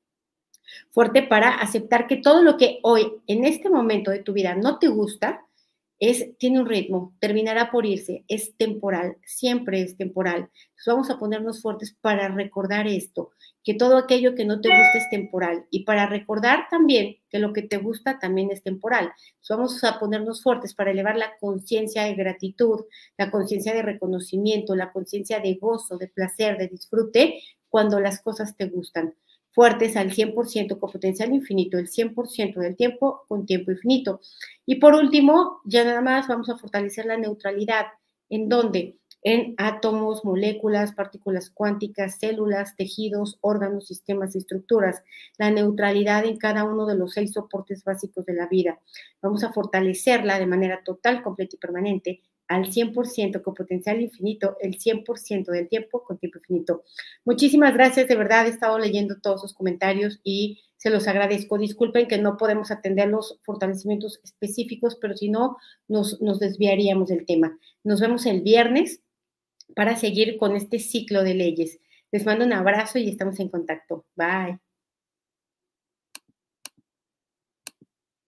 Fuerte 0.90 1.22
para 1.22 1.56
aceptar 1.56 2.06
que 2.06 2.16
todo 2.16 2.42
lo 2.42 2.56
que 2.56 2.78
hoy, 2.82 3.12
en 3.26 3.44
este 3.44 3.68
momento 3.68 4.10
de 4.10 4.20
tu 4.20 4.32
vida, 4.32 4.54
no 4.54 4.78
te 4.78 4.88
gusta, 4.88 5.44
es, 6.02 6.36
tiene 6.36 6.58
un 6.58 6.66
ritmo, 6.66 7.14
terminará 7.20 7.70
por 7.70 7.86
irse, 7.86 8.24
es 8.26 8.56
temporal, 8.56 9.18
siempre 9.24 9.82
es 9.82 9.96
temporal. 9.96 10.50
Entonces 10.70 10.86
vamos 10.86 11.10
a 11.10 11.18
ponernos 11.20 11.62
fuertes 11.62 11.96
para 12.00 12.26
recordar 12.26 12.88
esto, 12.88 13.30
que 13.62 13.74
todo 13.74 13.96
aquello 13.96 14.34
que 14.34 14.44
no 14.44 14.60
te 14.60 14.68
gusta 14.68 14.98
es 14.98 15.08
temporal 15.10 15.64
y 15.70 15.84
para 15.84 16.06
recordar 16.06 16.66
también 16.68 17.18
que 17.30 17.38
lo 17.38 17.52
que 17.52 17.62
te 17.62 17.76
gusta 17.76 18.18
también 18.18 18.50
es 18.50 18.64
temporal. 18.64 19.12
Vamos 19.48 19.84
a 19.84 20.00
ponernos 20.00 20.42
fuertes 20.42 20.74
para 20.74 20.90
elevar 20.90 21.16
la 21.16 21.36
conciencia 21.38 22.02
de 22.02 22.16
gratitud, 22.16 22.80
la 23.16 23.30
conciencia 23.30 23.72
de 23.72 23.82
reconocimiento, 23.82 24.74
la 24.74 24.90
conciencia 24.90 25.38
de 25.38 25.54
gozo, 25.54 25.98
de 25.98 26.08
placer, 26.08 26.58
de 26.58 26.66
disfrute 26.66 27.40
cuando 27.68 28.00
las 28.00 28.20
cosas 28.20 28.56
te 28.56 28.66
gustan 28.66 29.14
fuertes 29.52 29.96
al 29.96 30.10
100% 30.10 30.78
con 30.78 30.90
potencial 30.90 31.32
infinito, 31.32 31.78
el 31.78 31.88
100% 31.88 32.58
del 32.58 32.76
tiempo 32.76 33.24
con 33.28 33.46
tiempo 33.46 33.70
infinito. 33.70 34.20
Y 34.66 34.76
por 34.76 34.94
último, 34.94 35.60
ya 35.64 35.84
nada 35.84 36.00
más 36.00 36.26
vamos 36.26 36.48
a 36.48 36.56
fortalecer 36.56 37.06
la 37.06 37.16
neutralidad, 37.16 37.86
en 38.28 38.48
donde 38.48 38.96
en 39.24 39.54
átomos, 39.56 40.24
moléculas, 40.24 40.92
partículas 40.92 41.48
cuánticas, 41.50 42.18
células, 42.18 42.74
tejidos, 42.76 43.38
órganos, 43.40 43.86
sistemas 43.86 44.34
y 44.34 44.38
estructuras, 44.38 45.02
la 45.38 45.50
neutralidad 45.50 46.24
en 46.24 46.36
cada 46.38 46.64
uno 46.64 46.86
de 46.86 46.96
los 46.96 47.12
seis 47.12 47.32
soportes 47.32 47.84
básicos 47.84 48.26
de 48.26 48.34
la 48.34 48.48
vida. 48.48 48.80
Vamos 49.20 49.44
a 49.44 49.52
fortalecerla 49.52 50.40
de 50.40 50.46
manera 50.46 50.82
total, 50.84 51.22
completa 51.22 51.54
y 51.54 51.58
permanente 51.58 52.22
al 52.48 52.66
100% 52.66 53.42
con 53.42 53.54
potencial 53.54 54.00
infinito, 54.00 54.56
el 54.60 54.78
100% 54.78 55.50
del 55.50 55.68
tiempo 55.68 56.02
con 56.04 56.18
tiempo 56.18 56.38
infinito. 56.38 56.84
Muchísimas 57.24 57.74
gracias, 57.74 58.08
de 58.08 58.16
verdad 58.16 58.46
he 58.46 58.50
estado 58.50 58.78
leyendo 58.78 59.20
todos 59.20 59.40
sus 59.40 59.54
comentarios 59.54 60.20
y 60.22 60.60
se 60.76 60.90
los 60.90 61.06
agradezco. 61.06 61.58
Disculpen 61.58 62.08
que 62.08 62.18
no 62.18 62.36
podemos 62.36 62.70
atender 62.70 63.08
los 63.08 63.38
fortalecimientos 63.44 64.20
específicos, 64.24 64.98
pero 65.00 65.16
si 65.16 65.28
no, 65.28 65.56
nos, 65.88 66.20
nos 66.20 66.40
desviaríamos 66.40 67.08
del 67.08 67.24
tema. 67.24 67.56
Nos 67.84 68.00
vemos 68.00 68.26
el 68.26 68.42
viernes 68.42 69.00
para 69.76 69.96
seguir 69.96 70.36
con 70.38 70.56
este 70.56 70.78
ciclo 70.78 71.22
de 71.22 71.34
leyes. 71.34 71.78
Les 72.10 72.26
mando 72.26 72.44
un 72.44 72.52
abrazo 72.52 72.98
y 72.98 73.08
estamos 73.08 73.38
en 73.40 73.48
contacto. 73.48 74.04
Bye. 74.16 74.71